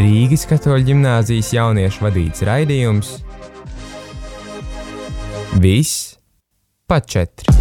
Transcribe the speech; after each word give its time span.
Rīgas 0.00 0.46
katoļu 0.50 0.86
ģimnāzijas 0.92 1.50
jauniešu 1.56 2.06
vadīts 2.06 2.44
raidījums 2.46 3.16
Viss 5.60 6.14
pa 6.86 7.02
četri. 7.02 7.59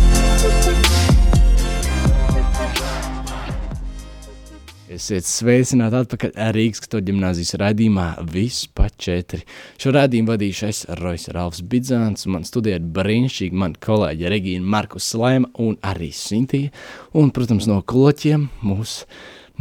Esiet 4.89 5.27
sveicināti 5.29 5.99
atpakaļ 5.99 6.31
Rīgas 6.55 6.81
katoļu 6.81 7.05
ģimnāzijas 7.11 7.51
raidījumā 7.61 8.05
Viss 8.31 8.65
pa 8.73 8.88
četri. 8.89 9.43
Šo 9.77 9.91
raidījumu 9.93 10.31
vadīšu 10.31 10.65
es 10.65 10.79
Rois 10.97 11.27
Ralfs 11.29 11.61
Bidzāns, 11.61 12.25
man 12.25 12.47
studē 12.47 12.73
ir 12.79 12.88
brīnišķīgi 12.95 13.59
mani 13.61 13.77
kolēģi 13.85 14.31
Regīna 14.33 14.65
Markus 14.65 15.11
Slaima 15.13 15.52
un 15.61 15.77
arī 15.85 16.09
Sintija. 16.09 16.73
Un, 17.13 17.30
protams, 17.35 17.70
no 17.70 17.83
kloķiem 17.85 18.47
mūs 18.66 19.03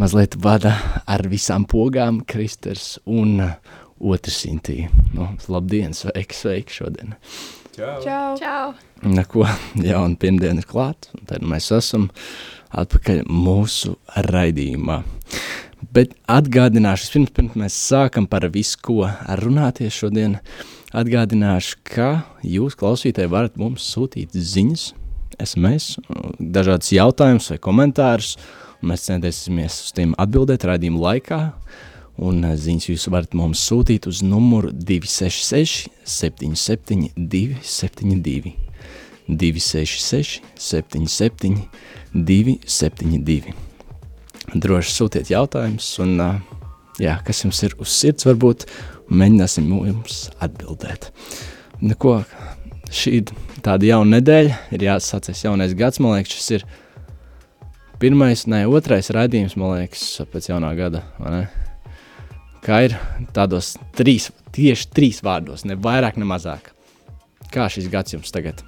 mazliet 0.00 0.38
vada 0.40 0.72
ar 1.04 1.28
visām 1.28 1.68
pogām 1.68 2.22
Kristers 2.24 2.94
un 3.04 3.36
otrs 4.00 4.40
Sintija. 4.46 4.88
Nu, 5.12 5.34
labdien, 5.52 5.92
sveiki, 5.92 6.40
sveiki 6.40 6.80
šodien! 6.80 7.18
Čau! 7.76 8.32
Čau! 8.40 8.72
Neko 9.04 9.44
jaunu 9.90 10.16
pirmdienu 10.18 10.64
ir 10.64 10.72
klāt, 10.72 11.12
un 11.12 11.28
tad 11.28 11.44
mēs 11.44 11.68
esam 11.76 12.08
atpakaļ 12.74 13.24
mūsu 13.28 13.96
raidījumā. 14.28 15.02
Bet 15.94 16.14
atgādināšu, 16.28 17.10
pirms, 17.14 17.32
pirms 17.34 17.58
mēs 17.58 17.76
sākam 17.88 18.26
par 18.28 18.48
visu, 18.52 18.78
ko 18.82 19.06
runāties 19.40 19.94
šodien, 19.94 20.38
atgādināšu, 20.96 21.78
ka 21.86 22.08
jūs 22.42 22.76
klausītāji 22.78 23.30
varat 23.30 23.58
mums 23.60 23.86
sūtīt 23.94 24.34
ziņas, 24.34 24.88
SMS, 25.38 25.98
dažādas 26.38 26.90
jautājumus 26.92 27.52
vai 27.52 27.60
komentārus, 27.62 28.34
un 28.82 28.92
mēs 28.92 29.06
centīsimies 29.06 29.82
uz 29.86 29.94
tiem 29.94 30.16
atbildēt 30.18 30.66
raidījuma 30.66 31.04
laikā, 31.06 31.42
un 32.18 32.42
ziņas 32.42 32.90
jūs 32.90 33.08
varat 33.14 33.36
mums 33.38 33.62
sūtīt 33.70 34.10
uz 34.10 34.24
numuru 34.26 34.74
266 34.74 35.86
77 36.02 37.12
272. 37.16 38.67
266 39.28 40.40
77 40.56 41.68
272. 42.14 43.52
Droši 44.56 44.94
sūtiet 44.94 45.28
jautājumus, 45.28 45.90
un 46.00 46.16
jā, 47.02 47.18
kas 47.24 47.44
jums 47.44 47.60
ir 47.66 47.76
uz 47.82 47.92
sirds, 47.92 48.24
varbūt 48.28 48.64
mēģināsim 49.12 49.68
jums 49.68 50.28
atbildēt. 50.44 51.10
Neko, 51.84 52.22
šī 52.88 53.20
tāda 53.64 53.90
jauna 53.90 54.16
nedēļa, 54.16 54.56
ir 54.74 54.86
jāsācies 54.88 55.44
jaunais 55.44 55.76
gads, 55.78 56.00
man 56.00 56.16
liekas, 56.16 56.38
šis 56.38 56.50
ir 56.56 56.66
pirmais, 58.00 58.46
ne, 58.48 58.64
otrais 58.70 59.12
raidījums, 59.14 59.58
man 59.60 59.76
liekas, 59.76 60.06
pēc 60.32 60.50
jaunā 60.54 60.72
gada, 60.78 61.04
vai 61.20 61.34
ne? 61.34 61.44
Kā 62.64 62.80
ir 62.88 62.96
tādos 63.36 63.76
trīs, 63.96 64.32
tieši 64.56 64.90
trīs 64.96 65.22
vārdos, 65.24 65.62
ne 65.68 65.76
vairāk, 65.78 66.18
ne 66.18 66.26
mazāk. 66.28 66.72
Kā 67.52 67.68
šis 67.72 67.86
gads 67.92 68.16
jums 68.16 68.34
tagad 68.34 68.64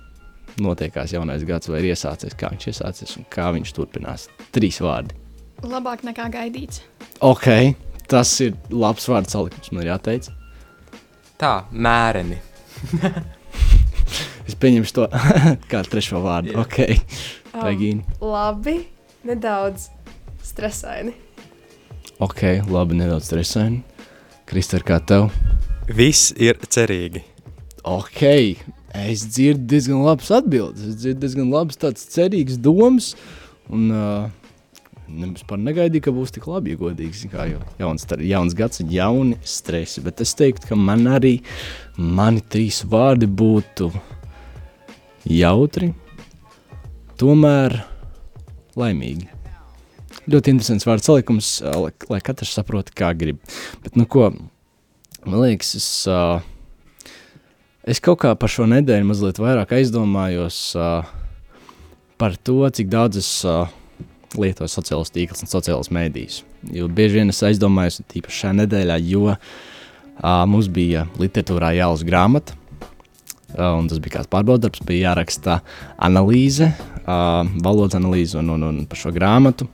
notiekās 0.63 1.15
jaunais 1.15 1.45
gads, 1.49 1.71
vai 1.71 1.81
ir 1.83 1.91
iesācies, 1.93 2.37
kā 2.39 2.51
viņš 2.53 2.69
iesācies 2.73 3.17
un 3.21 3.27
kā 3.33 3.49
viņš 3.57 3.73
turpinās. 3.77 4.29
Trīs 4.55 4.81
vārdi. 4.85 5.17
Labāk 5.67 6.05
nekā 6.07 6.29
gaidīts. 6.33 6.83
Ok, 7.25 7.49
tas 8.09 8.33
ir 8.45 8.55
labs 8.73 9.09
vārds 9.11 9.35
salikums, 9.37 9.73
man 9.77 9.89
jāteic. 9.89 10.31
Tā, 11.41 11.55
mēreni. 11.73 12.39
es 14.49 14.57
pieņemšu 14.61 14.97
to 14.97 15.09
kā 15.73 15.83
trešo 15.89 16.23
vārdu. 16.25 16.55
Jā. 16.55 16.65
Ok, 16.65 16.81
Um, 17.51 17.65
Regīna. 17.67 18.05
Labi, 18.23 18.77
nedaudz 19.27 19.89
stresaini. 20.47 21.17
Ok, 22.23 22.45
labi, 22.71 22.95
nedaudz 23.01 23.27
stresaini. 23.27 23.81
Kristāne, 24.47 24.85
kā 24.87 25.01
tev? 25.03 25.31
Viss 25.91 26.31
ir 26.39 26.61
cerīgi. 26.71 27.25
Ok, 27.91 28.23
es 28.95 29.25
dzirdu 29.29 29.67
diezgan 29.71 30.03
labas 30.05 30.31
atbildes. 30.35 30.83
Es 30.83 31.01
dzirdu 31.03 31.25
diezgan 31.25 31.51
labas 31.53 31.79
tādas 31.81 32.07
cerīgas 32.11 32.59
domas. 32.61 33.15
Un 33.71 33.91
uh, 33.95 34.29
vispār 35.11 35.61
negaidīju, 35.63 36.05
ka 36.07 36.15
būs 36.15 36.35
tik 36.35 36.47
labi, 36.51 36.75
ja 36.75 36.81
godīgi. 36.81 37.31
Kā, 37.33 37.47
jo 37.51 37.61
jauns, 37.81 38.07
tar- 38.09 38.23
jauns 38.25 38.57
gads, 38.59 38.83
jauni 38.91 39.39
stresi. 39.47 40.03
Bet 40.05 40.23
es 40.25 40.35
teiktu, 40.39 40.71
ka 40.71 40.79
man 40.79 41.07
arī 41.11 41.39
mani 41.97 42.43
trīs 42.43 42.83
vārdi 42.89 43.29
būtu 43.31 43.91
jautri, 45.31 45.93
tomēr 47.21 47.77
laimīgi. 48.79 49.29
Ļoti 50.31 50.53
interesants 50.53 50.87
vārdu 50.87 51.07
salikums, 51.07 51.59
lai, 51.65 51.91
lai 52.11 52.21
katrs 52.25 52.55
saprotu, 52.55 52.95
kā 52.97 53.11
grib. 53.19 53.41
Bet, 53.85 53.97
nu, 53.99 54.07
ko, 54.11 54.31
man 55.25 55.43
liekas, 55.43 55.75
es, 55.79 55.89
uh, 56.11 56.39
es 57.89 58.01
kaut 58.03 58.21
kā 58.25 58.35
par 58.39 58.53
šo 58.53 58.67
nedēļu 58.71 59.09
mazliet 59.09 59.41
vairāk 59.41 59.73
aizdomājos 59.79 60.59
uh, 60.79 61.09
par 62.21 62.37
to, 62.37 62.63
cik 62.69 62.91
daudz 62.93 63.21
es 63.21 63.31
uh, 63.49 63.71
lietoju 64.39 64.71
sociālos 64.71 65.13
tīklus 65.15 65.45
un 65.45 65.51
sociālos 65.51 65.91
mēdījus. 65.95 66.43
Jo 66.77 66.89
bieži 66.93 67.21
vien 67.21 67.33
es 67.33 67.41
aizdomājos, 67.47 68.03
tīpaši 68.13 68.43
šajā 68.45 68.57
nedēļā, 68.63 69.01
jo 69.09 69.27
uh, 69.33 69.41
mums 70.51 70.69
bija 70.73 71.07
literatūrā 71.21 71.73
jālas 71.79 72.05
grāmata, 72.07 72.57
uh, 73.57 73.75
un 73.81 73.89
tas 73.91 74.03
bija 74.03 74.19
kāds 74.19 74.33
pārbaudarbs, 74.33 74.85
bija 74.87 75.11
jāraksta 75.11 75.61
analīze, 75.97 76.73
uh, 77.07 77.43
valodas 77.65 77.99
analīze 77.99 78.39
un, 78.41 78.53
un, 78.57 78.69
un 78.71 78.83
par 78.91 79.01
šo 79.01 79.15
grāmatu. 79.17 79.69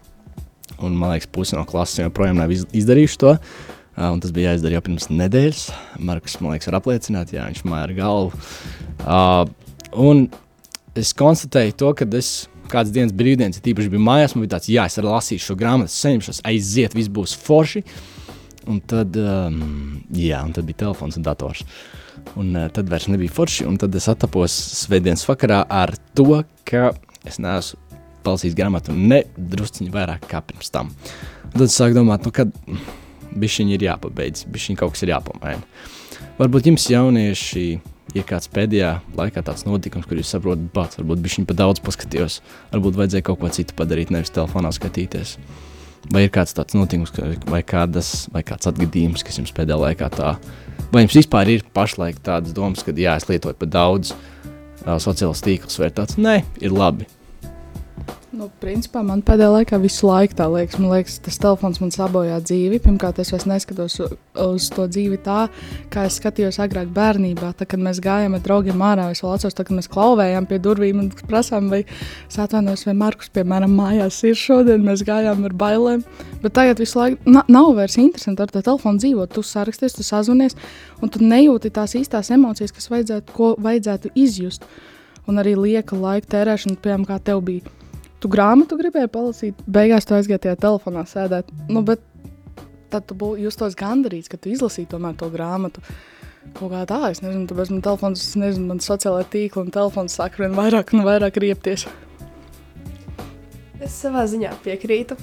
Un, 0.77 0.93
man 0.93 1.15
liekas, 1.15 1.31
pusi 1.33 1.56
no 1.56 1.62
klases 1.65 2.03
joprojām 2.03 2.37
nav 2.37 2.50
iz- 2.53 2.66
izdarījuši 2.77 3.19
to. 3.22 3.31
Uh, 3.39 3.76
un 3.97 4.21
tas 4.21 4.33
bija 4.34 4.53
jāizdara 4.53 4.77
jau 4.77 4.83
pirms 4.89 5.09
nedēļas. 5.12 5.62
Markus, 6.05 6.37
man 6.43 6.55
liekas, 6.55 6.69
var 6.71 6.81
apliecināt, 6.81 7.33
jā, 7.33 7.47
viņš 7.49 7.62
māja 7.69 7.87
ar 7.87 7.95
galvu. 7.97 8.43
Uh, 9.07 9.47
un 9.97 10.27
es 10.97 11.15
konstatēju 11.17 11.77
to, 11.81 11.93
ka 11.97 12.09
es 12.19 12.34
kādas 12.71 12.93
dienas 12.93 13.15
brīvdienas, 13.17 13.62
tīpaši 13.65 13.93
biju 13.93 14.03
mājās, 14.05 14.34
man 14.34 14.45
bija 14.45 14.57
tāds, 14.57 14.69
jā, 14.73 14.87
es 14.89 14.99
lasīšu 15.01 15.53
šo 15.53 15.57
grāmatu, 15.59 15.95
saņemšos, 15.95 16.43
aiziet, 16.51 16.97
viss 16.99 17.12
būs 17.12 17.37
forši. 17.47 17.84
Un 18.67 18.81
tad, 18.83 19.15
um, 19.15 20.03
jā, 20.11 20.41
un 20.43 20.53
tad 20.57 20.67
bija 20.67 20.83
telefons 20.87 21.17
un 21.17 21.25
dators. 21.27 21.63
Un 22.34 22.51
uh, 22.57 22.67
tad 22.75 22.91
vairs 22.91 23.07
nebija 23.13 23.33
forši, 23.33 23.65
un 23.71 23.78
tad 23.78 23.95
es 23.95 24.09
attapos 24.11 24.55
svētdienas 24.83 25.23
vakarā 25.28 25.63
ar 25.71 25.95
to, 26.19 26.43
ka 26.67 26.91
es 27.27 27.39
neesmu 27.43 27.84
palasījis 28.27 28.57
grāmatu 28.59 28.95
ne 28.97 29.23
drusciņi 29.39 29.93
vairāk 29.95 30.27
kā 30.27 30.43
pirms 30.43 30.73
tam. 30.75 30.91
Un 31.53 31.59
tad 31.61 31.69
es 31.69 31.77
sāku 31.78 31.95
domāt, 31.95 32.27
nu, 32.27 32.34
kad 32.34 32.51
bišķiņi 33.41 33.77
ir 33.77 33.87
jāpabeidz, 33.89 34.47
bišķiņi 34.53 34.81
kaut 34.81 34.95
kas 34.95 35.05
ir 35.07 35.13
jāpamaina. 35.15 35.63
Varbūt 36.41 36.71
jums 36.71 36.89
jaunieši 36.93 37.67
ir 38.17 38.27
kāds 38.29 38.51
pēdējā 38.53 38.93
laikā 39.19 39.43
tāds 39.45 39.67
notikums, 39.67 40.07
kur 40.09 40.21
jūs 40.21 40.33
saprotat, 40.35 40.69
bats, 40.75 40.99
varbūt 41.01 41.23
bišķiņi 41.25 41.49
pa 41.49 41.57
daudz 41.59 41.83
paskatījos, 41.85 42.41
varbūt 42.75 43.01
vajadzēja 43.01 43.27
kaut 43.27 43.41
ko 43.43 43.51
citu 43.53 43.77
padarīt, 43.79 44.13
nevis 44.15 44.33
telefonā 44.35 44.73
skatīties. 44.75 45.37
Vai 46.15 46.27
ir 46.27 46.31
kāds 46.31 46.55
tāds 46.55 46.77
notikums, 46.77 47.11
vai, 47.51 47.65
kādas, 47.67 48.29
vai 48.31 48.45
kāds 48.47 48.69
atgadījums, 48.71 49.25
kas 49.27 49.41
jums 49.41 49.55
pēdējā 49.57 49.81
laikā 49.81 50.11
tā, 50.15 50.37
vai 50.93 51.03
jums 51.03 51.19
vispār 51.19 51.51
ir 51.57 51.67
pašlaik 51.75 52.23
tādas 52.23 52.55
domas, 52.55 52.87
ka 52.87 52.95
jā, 52.95 53.17
es 53.19 53.27
lietoju 53.27 53.59
pa 53.59 53.67
daudz 53.67 54.15
uh, 54.15 54.97
sociālos 55.03 55.43
tīklus, 55.43 55.81
vai 55.83 55.91
tāds, 55.91 56.21
nē, 56.21 56.39
ir 56.63 56.77
labi. 56.77 57.09
Nu, 58.37 58.51
principā 58.61 59.01
man 59.07 59.23
pēdējā 59.25 59.49
laikā 59.49 59.79
visu 59.81 60.09
laiku 60.11 60.34
tā 60.37 60.45
liekas. 60.53 60.77
Man 60.83 60.91
liekas, 60.93 61.15
tas 61.25 61.39
telefons 61.41 61.79
man 61.81 61.93
sabojā 61.95 62.37
dzīvi. 62.45 62.81
Pirmkārt, 62.84 63.21
es 63.23 63.31
vairs 63.33 63.47
neskatos 63.49 63.95
uz 64.43 64.67
to 64.75 64.84
dzīvi 64.91 65.17
tā, 65.25 65.47
kā 65.95 66.05
es 66.09 66.19
skatījos 66.21 66.59
agrāk 66.61 66.91
bērnībā. 66.97 67.55
Tad, 67.57 67.71
kad 67.71 67.81
mēs 67.81 68.03
gājām 68.05 68.37
ar 68.37 68.43
draugiem 68.45 68.83
ārā, 68.84 69.07
es 69.15 69.23
vēl 69.25 69.37
atceros, 69.37 69.57
tad, 69.57 69.69
kad 69.71 69.79
mēs 69.79 69.89
klauvējām 69.95 70.49
pie 70.51 70.59
durvīm 70.67 71.01
un 71.05 71.09
prasām, 71.31 71.71
vai 71.73 71.84
es 71.87 72.37
atvainojos, 72.43 72.84
vai 72.91 72.97
Markus, 73.07 73.31
piemēram, 73.39 73.72
mājās 73.78 74.21
ir 74.28 74.37
šodien. 74.43 74.84
Mēs 74.84 75.07
gājām 75.07 75.47
ar 75.48 75.57
bailēm. 75.57 76.04
Bet 76.43 76.59
tagad 76.59 76.83
visu 76.83 77.01
laiku 77.01 77.33
na, 77.39 77.47
nav 77.48 77.71
vairs 77.78 77.97
interesanti 78.03 78.45
ar 78.45 78.53
to 78.53 78.60
telefonu 78.60 79.01
dzīvot. 79.01 79.33
Tu 79.33 79.47
saraksties, 79.47 79.97
tu 79.97 80.04
sazvanies, 80.04 80.59
un 81.01 81.15
tu 81.15 81.25
nejūti 81.25 81.72
tās 81.72 81.97
īstās 81.97 82.34
emocijas, 82.37 82.77
kas 82.77 82.93
vajadzētu, 82.93 83.39
ko 83.39 83.54
vajadzētu 83.65 84.13
izjust. 84.19 84.69
Un 85.27 85.41
arī 85.41 85.57
lieka 85.57 85.97
laika 85.97 86.34
tērēšana, 86.37 86.77
piemēram, 86.83 87.09
kā 87.09 87.22
tev 87.33 87.41
bija. 87.48 87.77
Tu 88.21 88.30
grāmatu 88.33 88.78
gribēji 88.80 89.10
palasīt, 89.13 89.65
beigās 89.68 90.09
tu 90.09 90.16
aizgāji 90.16 90.47
tajā 90.47 90.59
telefonā 90.63 91.04
sēdēt. 91.09 91.51
Nu, 91.68 91.83
bet 91.86 92.01
tad 92.92 93.07
tu 93.10 93.16
būtu 93.18 93.45
justos 93.45 93.77
gandarīts, 93.78 94.30
ka 94.33 94.39
tu 94.41 94.53
izlasīji 94.54 94.89
tomēr 94.95 95.16
to 95.21 95.28
grāmatu. 95.33 95.83
Kaut 96.57 96.71
kā 96.72 96.84
tā, 96.89 97.01
es 97.10 97.21
nezinu, 97.24 97.45
tāpēc 97.51 97.72
man 97.74 97.83
telefons, 97.84 98.22
es 98.22 98.36
nezinu, 98.39 98.71
man 98.71 98.80
sociālajā 98.80 99.27
tīklā 99.33 99.66
un 99.66 99.72
telefons 99.74 100.15
sāk 100.16 100.39
vien 100.41 100.54
vairāk 100.57 100.95
un 100.95 101.04
vairāk 101.07 101.41
riepties. 101.42 101.86
Es 103.83 103.98
savā 104.01 104.24
ziņā 104.30 104.54
piekrītu. 104.65 105.19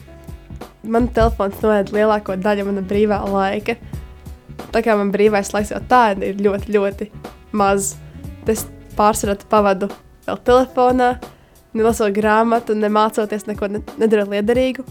Man 0.84 1.08
telefons 1.16 1.62
noēd 1.64 1.94
lielāko 1.96 2.36
daļu 2.38 2.68
mana 2.68 2.84
brīvā 2.86 3.22
laika. 3.32 3.78
Tā 4.74 4.82
kā 4.86 4.98
man 5.00 5.14
brīvais 5.14 5.54
laiks 5.56 5.72
jau 5.74 5.80
tā 5.90 6.04
ir 6.20 6.42
ļoti, 6.44 6.74
ļoti 6.76 7.10
maz. 7.56 7.96
Es 8.52 8.68
pārsvarā 8.98 9.38
pavadu 9.50 9.88
vēl 10.28 10.42
telefonā, 10.46 11.14
nelasot 11.78 12.14
grāmatu, 12.16 12.76
nemācoties 12.78 13.48
neko, 13.50 13.72
ne, 13.72 13.82
nedarot 14.02 14.32
liederīgu. 14.34 14.86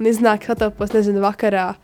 Un 0.00 0.08
iznāk, 0.08 0.46
ka 0.46 0.56
atopos, 0.56 0.94
nezinu, 0.96 1.20
vakarā 1.24 1.74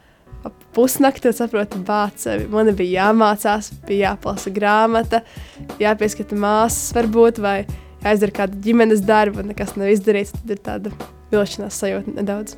pusnakti, 0.76 1.30
un 1.30 1.36
saprotu, 1.36 1.80
bāc, 1.84 2.22
man 2.52 2.70
bija 2.76 3.08
jāmācās, 3.08 3.72
bija 3.88 4.12
jāplasa 4.12 4.52
grāmata, 4.54 5.22
jāpieskata 5.82 6.38
māsas 6.38 6.94
varbūt, 6.96 7.40
vai 7.42 7.58
jāizdara 8.04 8.36
kāda 8.40 8.60
ģimenes 8.62 9.02
darba, 9.06 9.42
un 9.42 9.52
nekas 9.52 9.74
nav 9.80 9.90
izdarīts, 9.92 10.34
tad 10.36 10.54
ir 10.54 10.62
tāda 10.68 10.94
vilšanās 11.32 11.80
sajūta 11.82 12.16
nedaudz. 12.20 12.56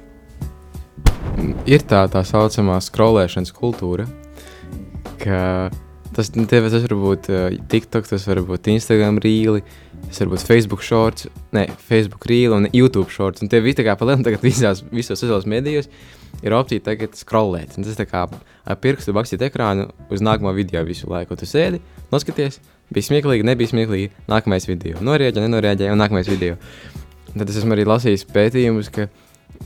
ir 1.66 1.84
tā 1.88 2.04
tā 2.12 2.24
saucamā 2.26 2.78
skrolēšanas 2.82 3.54
kultūra, 3.54 4.08
ka 5.22 5.70
tas, 6.18 6.32
nu, 6.34 6.44
tie, 6.50 6.58
tas 6.66 6.82
var 6.82 6.94
būt 6.98 7.28
uh, 7.30 7.48
TikTok, 7.70 8.08
tas 8.10 8.24
var 8.26 8.40
būt 8.46 8.70
Instagram 8.72 9.20
rīli, 9.22 9.62
tas 10.08 10.18
var 10.24 10.32
būt 10.32 10.46
Facebook 10.48 10.82
shorts, 10.82 11.28
ne, 11.54 11.68
Facebook 11.88 12.26
rīli 12.26 12.50
un 12.56 12.66
YouTube 12.74 13.12
shorts. 13.14 13.44
Un 13.44 13.52
tie 13.52 13.62
visi 13.62 13.78
tā 13.78 13.86
kā 13.86 13.94
palielināt 14.00 14.26
tagad 14.26 14.46
visās, 14.46 14.82
visos 14.90 15.14
sociālajos 15.20 15.46
medijos 15.50 15.90
ir 16.42 16.56
opcija 16.58 16.82
tagad 16.90 17.14
scrollēt. 17.18 17.78
Un 17.78 17.86
tas 17.86 17.98
tā 17.98 18.08
kā 18.10 18.24
ar 18.28 18.80
pirkstu 18.82 19.14
bakstīt 19.16 19.46
ekrānu 19.46 19.88
uz 20.10 20.24
nākamo 20.24 20.52
video 20.56 20.82
visu 20.88 21.10
laiku. 21.10 21.38
Tu 21.38 21.46
sēdi, 21.48 21.80
noskaties, 22.12 22.58
bija 22.94 23.08
smieklīgi, 23.12 23.46
nebija 23.46 23.70
smieklīgi, 23.70 24.10
nākamais 24.30 24.66
video. 24.68 24.98
Norēģē, 25.04 25.46
nenorēģē, 25.46 25.92
un 25.94 26.02
nākamais 26.02 26.30
video. 26.30 26.58
Tad 27.30 27.46
es 27.46 27.60
esmu 27.60 27.76
arī 27.76 27.86
lasījis 27.86 28.26
pētījumus, 28.34 28.90
ka 28.90 29.06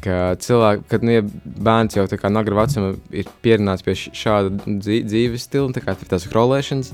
ka 0.01 0.35
cilvēki, 0.41 0.85
kad 0.91 1.05
nu, 1.05 1.13
ja 1.19 1.23
bērns 1.23 1.97
jau 1.99 2.07
no 2.09 2.41
agrā 2.41 2.63
vecuma 2.63 2.95
ir 3.13 3.29
pieredzējis 3.45 3.85
pie 3.87 3.95
šāda 4.23 4.53
dzī- 4.81 5.03
dzīves 5.05 5.47
stila, 5.47 5.73
tā 5.75 5.83
kā 5.85 5.95
tās 6.01 6.27
krolēšanas, 6.31 6.93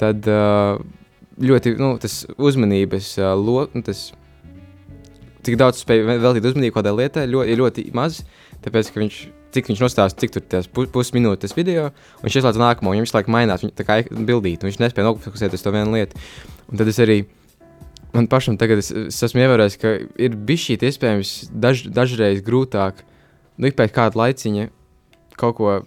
tad 0.00 0.26
uh, 0.30 0.80
ļoti 1.42 1.76
nu, 1.78 1.94
tas 2.02 2.22
uzmanības 2.38 3.12
uh, 3.20 3.34
lokus, 3.36 3.76
nu, 3.76 3.84
tas, 3.86 4.02
cik 5.44 5.60
daudz 5.60 5.84
spēj 5.84 6.04
ve- 6.08 6.18
veltīt 6.24 6.48
uzmanību 6.50 6.78
kādai 6.78 6.96
lietai, 7.02 7.28
ļoti, 7.30 7.52
ir 7.52 7.62
ļoti 7.62 7.86
maz. 7.96 8.22
Tāpēc, 8.64 8.90
ka 8.94 9.02
viņš, 9.02 9.16
cik 9.52 9.68
viņš 9.68 9.84
nostāsta, 9.84 10.24
cik 10.24 10.32
tur 10.32 10.44
tas 10.48 10.66
pu, 10.72 10.86
pusminūtes 10.90 11.52
video, 11.52 11.90
un 11.92 12.24
viņš 12.24 12.40
ieslēdz 12.40 12.60
nākamo, 12.62 12.94
un 12.94 13.04
viņš 13.04 13.12
laiku 13.12 13.34
mainās, 13.34 13.60
viņa 13.66 13.76
tā 13.76 13.84
kā 13.84 14.00
bildīt, 14.08 14.64
un 14.64 14.70
viņš 14.70 14.80
nespēja 14.80 15.10
nofokusēties 15.10 15.60
uz 15.60 15.66
to 15.66 15.74
vienu 15.74 15.98
lietu. 15.98 16.16
Un 16.72 16.80
tad 16.80 16.88
es 16.88 17.00
arī 17.04 17.18
man 18.14 18.28
pašam 18.30 18.58
tagad 18.60 18.80
es, 18.82 18.90
es 18.90 19.20
esmu 19.26 19.42
ievērojis, 19.42 19.78
ka 19.80 19.96
ir 20.22 20.36
bijis 20.48 20.68
šī 20.68 20.78
iespējams 20.88 21.34
daž, 21.50 21.84
dažreiz 21.94 22.42
grūtāk, 22.46 23.02
nu, 23.58 23.70
pēc 23.70 23.94
kāda 23.94 24.20
laiciņa 24.22 24.68
kaut 25.40 25.56
ko 25.58 25.78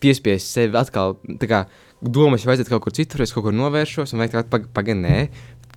piespiest 0.00 0.52
sevi 0.54 0.78
atkal, 0.78 1.18
kā 1.42 1.64
domas, 2.00 2.46
vajadzētu 2.48 2.72
kaut 2.72 2.86
kur 2.86 2.96
citur, 2.96 3.24
es 3.24 3.34
kaut 3.34 3.48
kur 3.48 3.56
novēršos, 3.56 4.14
un 4.14 4.22
vajag 4.22 4.48
pagaidām, 4.48 4.70
paga, 4.76 4.96
nē, 4.96 5.16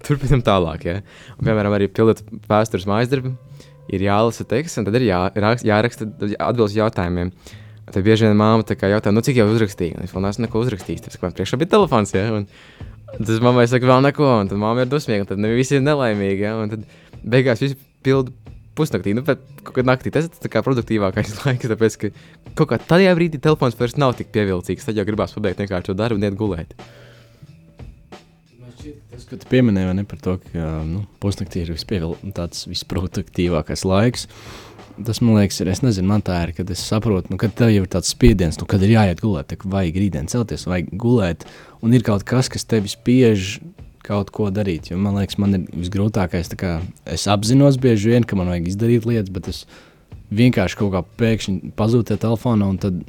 turpinam 0.08 0.44
tālāk. 0.46 0.88
Ja? 0.88 1.02
Un, 1.38 1.48
piemēram, 1.48 1.76
arī 1.76 1.90
pildot 1.92 2.24
vēstures 2.50 2.88
mājas 2.90 3.12
darbu, 3.12 3.34
ir 3.92 4.06
jālasa 4.06 4.46
teksts, 4.48 4.80
un 4.80 4.88
tad 4.88 4.98
ir 5.00 5.10
jā, 5.10 5.20
rakst, 5.36 5.68
jāraksta 5.68 6.08
atbildes 6.38 6.78
jautājumiem. 6.78 7.34
Un 7.34 7.62
Tad 7.92 8.00
bieži 8.06 8.30
vien 8.30 8.64
kā 8.80 8.90
jautā, 8.90 9.12
nu, 9.12 9.22
cik 9.26 9.42
jau 9.42 9.50
uzrakstīja. 9.52 10.00
Un 10.00 10.08
es 10.08 10.14
vēl 10.16 10.24
neesmu 10.24 10.46
neko 10.46 10.64
uzrakstījis, 10.64 11.18
ka 11.18 11.28
man 11.28 11.36
priekšā 11.36 11.60
bija 11.60 11.76
telefons. 11.76 12.14
Ja? 12.16 12.30
Un, 12.34 12.48
Tas 13.14 13.38
mammai 13.46 13.68
saka, 13.70 13.86
vēl 13.86 14.02
neko, 14.08 14.26
un 14.42 14.48
tad 14.50 14.58
mamma 14.58 14.86
ir 14.86 14.90
dusmīga, 14.90 15.28
tad 15.30 15.44
visi 15.54 15.76
ir 15.78 15.84
nelaimīgi. 15.86 16.48
Ja? 16.48 16.56
Un 16.58 16.72
tad 16.72 16.88
beigās 17.22 17.62
viss 17.62 17.78
pilda 18.06 18.34
pusnaktī. 18.78 19.14
Nu, 19.14 19.22
bet 19.26 19.44
kādā 19.68 19.86
naktī 19.92 20.10
tas 20.14 20.26
ir 20.26 20.66
produktīvākais 20.66 21.36
laiks, 21.46 21.70
tāpēc 21.70 22.00
ka 22.02 22.12
kaut 22.58 22.72
kā 22.74 22.82
tajā 22.82 23.14
brīdī 23.18 23.42
telefons 23.42 23.78
vairs 23.78 24.00
nav 24.02 24.16
tik 24.18 24.34
pievilcīgs. 24.34 24.90
Tad 24.90 24.98
jau 24.98 25.06
gribās 25.06 25.36
pabeigt 25.36 25.62
vienkārši 25.62 25.92
to 25.92 25.98
darbu 26.00 26.18
un 26.18 26.26
iet 26.26 26.40
gulēt. 26.40 26.74
Tas, 29.14 29.28
ko 29.30 29.38
tu 29.40 29.48
pieminēji, 29.48 29.94
ne 29.96 30.04
par 30.10 30.20
to, 30.20 30.34
ka 30.50 30.82
nu, 30.84 31.06
pusnaktī 31.24 31.62
ir 31.64 31.70
vispievilk, 31.72 32.20
tāds 32.36 32.66
visproduktīvākais 32.68 33.86
laiks. 33.88 34.26
Tas 34.94 35.22
man 35.24 35.40
liekas, 35.40 35.58
ir. 35.64 35.70
Es 35.74 35.82
nezinu, 35.82 36.06
man 36.12 36.22
tā 36.26 36.36
ir, 36.46 36.52
kad 36.58 36.70
es 36.74 36.82
saprotu, 36.86 37.32
nu, 37.34 37.38
ka 37.42 37.50
tev 37.50 37.72
jau 37.74 37.86
ir 37.86 37.90
tāds 37.90 38.12
spiediens, 38.14 38.60
nu, 38.62 38.68
kad 38.70 38.84
ir 38.86 38.94
jāiet 38.94 39.24
gulēt, 39.24 39.50
tad 39.50 39.66
vajag 39.66 39.98
rītdien 39.98 40.30
celties, 40.30 40.68
vajag 40.70 40.92
gulēt, 41.02 41.48
un 41.82 41.96
ir 41.98 42.06
kaut 42.06 42.26
kas, 42.30 42.52
kas 42.52 42.68
tevi 42.70 42.92
spiež 42.92 43.58
kaut 44.06 44.30
ko 44.36 44.52
darīt. 44.54 44.92
Jo 44.92 45.00
man 45.02 45.18
liekas, 45.18 45.40
man 45.42 45.58
ir 45.58 45.66
visgrūtākais, 45.72 46.52
tā 46.52 46.60
kā 46.60 46.76
es 47.10 47.26
apzinos 47.32 47.80
bieži 47.82 48.14
vien, 48.14 48.28
ka 48.28 48.38
man 48.38 48.52
vajag 48.52 48.70
izdarīt 48.70 49.08
lietas, 49.10 49.34
bet 49.34 49.50
es 49.50 49.64
vienkārši 50.34 50.80
kaut 50.80 50.94
kā 50.94 51.04
pēkšņi 51.24 51.74
pazūdu 51.80 52.12
tajā 52.12 52.26
telefonā, 52.28 52.70
tad, 52.84 53.00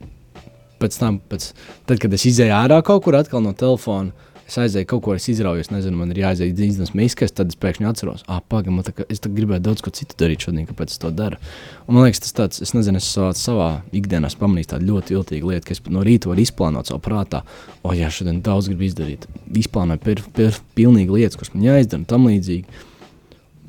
pēc 0.81 1.01
tam, 1.01 1.21
pēc, 1.31 1.51
tad, 1.89 2.01
kad 2.01 2.17
es 2.17 2.25
izēju 2.31 2.55
ārā 2.57 2.81
kaut 2.87 3.05
kur 3.05 3.19
atkal 3.19 3.45
no 3.45 3.53
telefona, 3.59 4.15
es 4.49 4.57
aizēju 4.61 4.89
kaut 4.91 5.03
ko, 5.05 5.15
es 5.17 5.27
izrauju, 5.33 5.63
es 5.65 5.71
nezinu, 5.73 5.97
man 6.01 6.13
ir 6.13 6.21
jāaiziet 6.23 6.53
izdevības 6.53 6.93
miskas, 6.97 7.33
tad 7.37 7.53
es 7.53 7.59
pēkšņi 7.61 7.89
atceros, 7.89 8.25
ah, 8.29 8.43
pagaidi, 8.45 8.75
man 8.77 8.87
tā 8.87 8.93
kā 8.97 9.07
es 9.13 9.23
tā 9.25 9.31
gribēju 9.33 9.65
daudz 9.65 9.85
ko 9.85 9.93
citu 9.95 10.19
darīt 10.21 10.45
šodien, 10.45 10.67
kāpēc 10.69 10.95
es 10.95 11.01
to 11.03 11.11
daru. 11.15 11.39
Un 11.87 11.97
man 11.97 12.07
liekas, 12.07 12.23
tas 12.27 12.37
tāds, 12.37 12.63
es 12.65 12.75
nezinu, 12.77 13.01
es 13.01 13.09
savā, 13.09 13.31
savā 13.39 13.69
ikdienā 13.97 14.29
esmu 14.31 14.45
pamanījis 14.45 14.73
tādu 14.75 14.91
ļoti 14.93 15.19
iltīgu 15.19 15.53
lietu, 15.53 15.69
ka 15.69 15.77
es 15.77 15.83
no 15.89 16.05
rīta 16.05 16.31
varu 16.31 16.45
izplānot 16.45 16.91
savu 16.91 17.03
prātā, 17.05 17.45
o, 17.81 17.91
oh, 17.91 17.97
jā, 17.97 18.11
šodien 18.13 18.43
daudz 18.45 18.69
gribu 18.71 18.89
izdarīt. 18.89 19.29
Izplānoju 19.65 20.05
pir, 20.05 20.25
pir, 20.37 20.61
pilnīgi 20.77 21.17
lietas, 21.17 21.41
kas 21.41 21.55
man 21.57 21.65
jāizdara 21.69 22.09
tam 22.11 22.29
līdzīgi. 22.29 22.83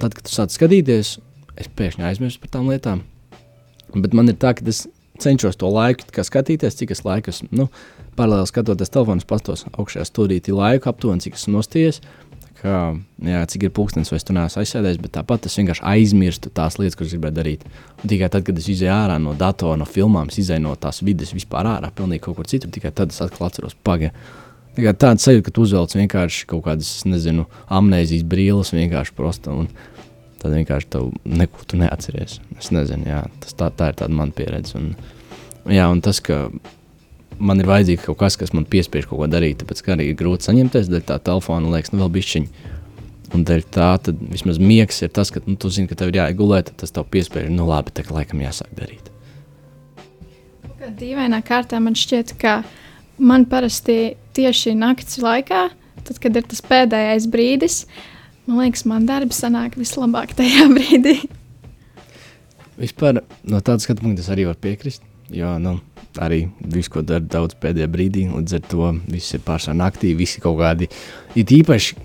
Tad, 0.01 0.11
kad 0.11 0.27
tu 0.27 0.35
sāc 0.35 0.55
skatīties, 0.55 1.17
es 1.55 1.71
pēkšņi 1.79 2.09
aizmirstu 2.09 2.43
par 2.43 2.57
tām 2.57 2.71
lietām. 2.71 3.05
Bet 3.95 4.15
man 4.17 4.27
ir 4.27 4.35
tā, 4.39 4.51
ka 4.57 4.65
es 4.67 4.85
cenšos 5.23 5.55
to 5.59 5.69
laiku 5.71 6.23
skatīties, 6.27 6.75
cik 6.79 6.91
es 6.95 7.03
laiku 7.05 7.31
esmu. 7.31 7.49
Nu, 7.55 7.69
paralēli 8.17 8.49
skatoties 8.49 8.93
telefonus, 8.93 9.27
pastos 9.27 9.65
augšējā 9.73 10.05
stūrītī 10.09 10.55
laiku, 10.55 10.89
aptuveni 10.91 11.25
cik 11.25 11.39
esmu 11.39 11.57
nostājies. 11.57 12.01
Kā, 12.55 12.95
jā, 13.21 13.41
cik 13.51 13.67
ir 13.67 13.73
pūkstens, 13.75 14.09
vai 14.09 14.17
es 14.17 14.25
tur 14.25 14.37
neesmu 14.37 14.61
aizsēdējis, 14.61 15.01
bet 15.03 15.11
tāpat 15.17 15.45
es 15.45 15.57
vienkārši 15.59 15.83
aizmirstu 15.85 16.49
tās 16.55 16.79
lietas, 16.79 16.95
kuras 16.97 17.11
gribēju 17.13 17.35
darīt. 17.35 17.65
Un 17.99 18.09
tikai 18.09 18.29
tad, 18.33 18.45
kad 18.47 18.57
es 18.57 18.69
izēju 18.71 18.93
ārā 18.95 19.19
no 19.21 19.35
datora, 19.37 19.77
no 19.77 19.85
filmām, 19.85 20.31
izēju 20.31 20.63
no 20.63 20.71
tās 20.79 21.03
vidas 21.05 21.35
vispār 21.35 21.67
ārā, 21.75 21.91
pilnīgi 21.93 22.23
kaut 22.25 22.39
kur 22.39 22.49
citur, 22.49 22.71
tikai 22.73 22.93
tad 22.95 23.13
es 23.13 23.21
atkal 23.21 23.49
atceros 23.49 23.75
pagaidi. 23.85 24.15
Tāda 24.75 25.15
sajūta, 25.21 25.45
ka 25.45 25.53
tu 25.55 25.63
uzvelc 25.67 25.93
vienkārši 25.95 26.47
kaut 26.51 26.65
kādas, 26.65 26.89
nezinu, 27.07 27.45
amnēzijas 27.71 28.25
brīles, 28.27 28.73
vienkārši 28.75 29.13
prosta. 29.15 29.53
Tad 30.41 30.55
vienkārši 30.55 30.89
tev 30.95 31.11
neko 31.23 31.67
tu 31.69 31.79
neatceries. 31.79 32.39
Es 32.57 32.71
nezinu, 32.75 33.07
jā, 33.07 33.21
tas 33.43 33.55
tā, 33.55 33.69
tā 33.71 33.91
ir 33.91 34.01
tāda 34.01 34.17
mana 34.17 34.35
pieredze. 34.35 34.75
Un, 34.79 34.91
jā, 35.71 35.85
un 35.91 36.01
tas, 36.03 36.19
ka 36.23 36.47
man 37.39 37.61
ir 37.61 37.69
vajadzīgs 37.69 38.05
kaut 38.07 38.19
kas, 38.21 38.37
kas 38.39 38.53
man 38.55 38.67
piespiež 38.69 39.07
kaut 39.09 39.21
ko 39.21 39.27
darīt, 39.31 39.61
tāpēc 39.61 39.83
arī 39.93 40.09
ir 40.11 40.17
grūti 40.19 40.47
saņemties, 40.47 40.89
dēļ 40.91 41.05
tā 41.09 41.19
telefona 41.23 41.71
liekas, 41.73 41.93
nu 41.93 42.03
vēl 42.03 42.13
bišķiņi. 42.15 42.71
Un 43.35 43.43
dēļ 43.47 43.63
tā, 43.73 43.89
tad 44.05 44.19
vismaz 44.31 44.59
miegs 44.61 45.01
ir 45.03 45.11
tas, 45.11 45.31
ka 45.33 45.41
nu, 45.45 45.57
tu 45.59 45.71
zini, 45.73 45.89
ka 45.89 45.97
tev 45.99 46.13
ir 46.13 46.21
jāiegulēt, 46.21 46.69
tad 46.69 46.83
tas 46.83 46.93
tev 46.95 47.07
piespiež, 47.11 47.49
nu 47.51 47.67
labi, 47.67 47.93
tā 47.95 48.05
kā 48.05 48.15
laikam 48.15 48.43
jāsāk 48.43 48.71
darīt. 48.77 49.11
Dīvainā 50.85 51.39
kārtā 51.43 51.79
man 51.81 51.97
šķiet, 51.97 52.35
ka 52.39 52.59
man 53.17 53.47
parasti 53.49 54.13
tieši 54.37 54.75
naktas 54.77 55.17
laikā, 55.23 55.63
tad, 56.05 56.19
kad 56.21 56.37
ir 56.37 56.45
tas 56.51 56.61
pēdējais 56.65 57.25
brīdis, 57.33 57.79
man 58.45 58.61
liekas, 58.61 58.85
man 58.87 59.09
darbs 59.09 59.41
sanāk 59.41 59.79
vislabāk 59.79 60.35
tajā 60.37 60.69
brīdī. 60.77 61.17
Vispār 62.77 63.23
no 63.47 63.59
tāda 63.63 63.81
skatu 63.81 64.03
punkta 64.03 64.23
es 64.23 64.31
arī 64.31 64.45
varu 64.47 64.61
piekrist. 64.61 65.03
Jo 65.33 65.55
nu, 65.61 65.77
arī 66.21 66.45
viss, 66.59 66.89
ko 66.91 67.01
dara 67.05 67.23
daudz 67.23 67.55
pēdējā 67.61 67.87
brīdī, 67.91 68.25
līdz 68.29 68.57
ar 68.57 68.65
to 68.69 68.89
viss 69.09 69.35
ir 69.35 69.41
pārsvarā 69.45 69.77
naktī. 69.79 70.13
Visi 70.17 70.43
kaut 70.43 70.59
kādi, 70.59 70.89
it 71.35 71.53
īpaši, 71.55 71.97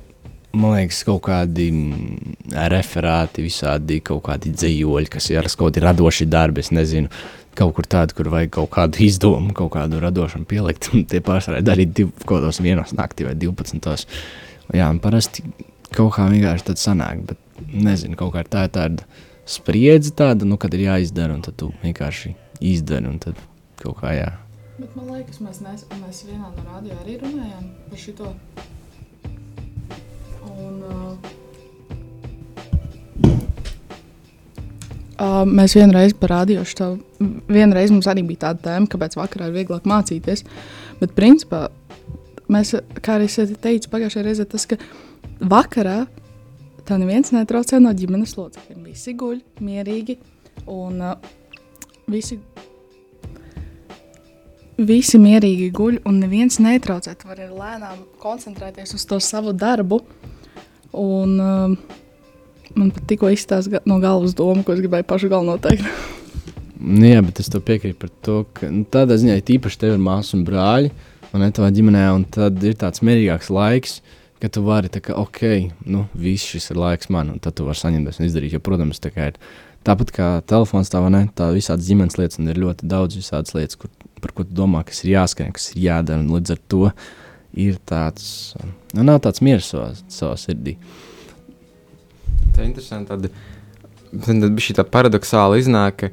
man 0.60 0.78
liekas, 0.78 1.02
kaut 1.08 1.22
kādi 1.28 1.68
mm, 1.72 2.38
referāti, 2.72 3.44
visādi 3.44 4.00
kaut 4.04 4.24
kādi 4.30 4.54
dzīvoļi, 4.56 5.12
kas 5.12 5.30
ir 5.32 5.50
kaut 5.50 5.68
kādi 5.68 5.84
radoši 5.84 6.28
darbi. 6.30 6.64
Es 6.64 6.72
nezinu, 6.74 7.12
kaut 7.58 7.74
kur 7.76 7.88
tādu, 7.90 8.16
kur 8.16 8.30
vajag 8.32 8.54
kaut 8.56 8.70
kādu 8.76 9.04
izdomu, 9.04 9.54
kaut 9.56 9.74
kādu 9.76 10.00
radošumu 10.02 10.48
pielikt. 10.48 10.90
Tie 11.10 11.22
pārsvarā 11.24 11.62
darīt 11.66 11.94
div, 11.96 12.14
kaut 12.24 12.38
kādos 12.38 12.62
vienos 12.64 12.94
naktī 12.96 13.28
vai 13.28 13.36
12. 13.38 14.06
Jā, 14.70 14.86
un 14.86 15.00
parasti 15.02 15.44
kaut 15.94 16.14
kā 16.14 16.28
vienkārši 16.30 16.70
tad 16.70 16.80
sanāk, 16.80 17.24
bet 17.32 17.66
nezinu, 17.74 18.16
kaut 18.18 18.36
kā 18.36 18.46
tā 18.46 18.68
ir 18.68 18.76
tāda 18.76 19.08
spriedzi 19.50 20.12
tāda, 20.14 20.46
nu, 20.46 20.58
kad 20.60 20.74
ir 20.76 20.86
jāizdara, 20.86 21.34
un 21.34 21.42
tad 21.42 21.56
tu 21.58 21.72
vienkārši 21.82 22.36
izdari, 22.60 23.08
un 23.08 23.18
tad 23.22 23.40
kaut 23.80 24.00
kā 24.02 24.14
jā. 24.16 24.30
Bet 24.80 24.94
man 24.96 25.10
liekas, 25.12 25.40
mēs, 25.44 25.60
nes, 25.64 25.84
mēs 26.00 26.22
vienā 26.24 26.48
no 26.54 26.62
rādījumiem 26.64 27.00
arī 27.02 27.16
runājām 27.20 27.64
par 27.90 28.00
šo. 28.00 28.30
Uh, 35.20 35.42
mēs 35.44 35.74
vienreiz 35.76 36.14
parādījām 36.16 36.64
šo. 36.64 36.94
Vienreiz 37.52 37.92
mums 37.92 38.08
arī 38.08 38.24
bija 38.24 38.46
tāda 38.46 38.70
tēma, 38.70 38.88
kāpēc 38.88 39.18
vakarā 39.20 39.50
ir 39.50 39.58
vieglāk 39.58 39.84
mācīties. 39.88 40.46
Bet, 41.02 41.12
principā, 41.18 41.66
mēs, 42.48 42.72
kā 43.04 43.18
arī 43.18 43.28
teicu 43.60 43.92
pagājušajā 43.92 44.24
reizē, 44.24 44.48
tas, 44.48 44.64
ka 44.70 44.80
vakarā 45.44 46.06
tā 46.88 46.96
neviens 47.00 47.34
netraucē 47.36 47.82
no 47.84 47.92
ģimenes 47.92 48.32
locekļiem. 48.38 48.80
Visi 48.88 49.12
guļ 49.20 49.42
mierīgi 49.60 50.16
un 50.72 51.04
uh, 51.04 51.30
visi 52.10 52.40
visi 54.86 55.18
mierīgi 55.20 55.70
guļ, 55.76 56.00
un 56.08 56.20
neviens 56.22 56.60
netraucē. 56.62 57.14
Tu 57.18 57.28
vari 57.28 57.48
lēnām 57.48 58.04
koncentrēties 58.22 58.94
uz 58.96 59.06
to 59.08 59.20
savu 59.22 59.52
darbu. 59.56 60.00
Un, 60.96 61.34
uh, 61.38 61.74
man 62.74 62.92
pat 62.94 63.04
tikko 63.10 63.30
izstāsta 63.34 63.82
no 63.88 64.00
galvas 64.02 64.34
doma, 64.38 64.64
ko 64.66 64.74
es 64.74 64.82
gribēju 64.82 65.06
pašu 65.10 65.30
galveno 65.32 65.58
teikt. 65.62 65.86
Nu, 66.80 67.04
jā, 67.04 67.20
bet 67.20 67.42
es 67.42 67.50
tev 67.52 67.62
piekrītu 67.66 67.98
par 68.00 68.12
to, 68.24 68.38
ka 68.56 68.70
nu, 68.72 68.86
tādā 68.88 69.18
ziņā 69.20 69.36
ir 69.36 69.54
īpaši 69.58 69.82
tev 69.82 69.98
ir 69.98 70.00
māsas 70.02 70.32
un 70.38 70.46
brāļi, 70.48 70.88
un 71.30 71.44
ne 71.44 71.50
tavā 71.54 71.68
ģimenē, 71.76 72.06
un 72.16 72.24
tad 72.24 72.56
ir 72.64 72.78
tāds 72.80 73.04
mierīgāks 73.04 73.50
laiks, 73.52 73.98
ka 74.40 74.48
tu 74.48 74.62
vari, 74.64 74.88
tā 74.88 75.02
kā, 75.04 75.12
ok, 75.20 75.42
nu, 75.84 76.06
viss 76.16 76.48
šis 76.48 76.70
ir 76.72 76.80
laiks 76.80 77.12
man, 77.12 77.34
un 77.34 77.42
tad 77.44 77.58
tu 77.58 77.66
vari 77.68 77.76
saņemties 77.76 78.22
un 78.22 78.30
izdarīt. 78.30 78.56
Jo, 78.56 78.62
protams, 78.64 79.02
tā 79.04 79.12
kā 79.12 79.28
ir 79.28 79.36
tāpat 79.86 80.12
kā 80.14 80.28
telefons, 80.48 80.90
tā 80.92 81.00
vai 81.02 81.10
ne, 81.14 81.22
tā 81.36 81.50
visādas 81.54 81.88
ģimenes 81.88 82.18
lietas, 82.20 82.40
un 82.40 82.50
ir 82.52 82.60
ļoti 82.60 82.88
daudz 82.90 83.18
visādas 83.18 83.54
lietas, 83.56 83.78
kur, 83.80 83.92
par 84.20 84.34
ko 84.36 84.46
tu 84.46 84.56
domā, 84.56 84.82
kas 84.86 85.02
ir 85.04 85.14
jāskan, 85.14 85.52
kas 85.56 85.70
ir 85.72 85.84
jādara, 85.86 86.24
līdz 86.26 86.56
ar 86.56 86.64
to 86.70 86.90
ir 87.56 87.78
tāds, 87.88 88.26
nu, 88.94 89.04
nav 89.06 89.22
tāds 89.24 89.42
miers 89.44 89.70
savā, 89.72 89.92
savā 90.12 90.36
sirdī. 90.40 90.76
Tā 92.54 92.62
ir 92.62 92.70
interesanti. 92.70 93.10
Tad, 93.10 93.30
tad 94.26 94.50
bija 94.50 94.66
šī 94.68 94.76
tā 94.78 94.86
paradoxāla 94.86 95.58
iznāk, 95.60 96.04
ka 96.04 96.10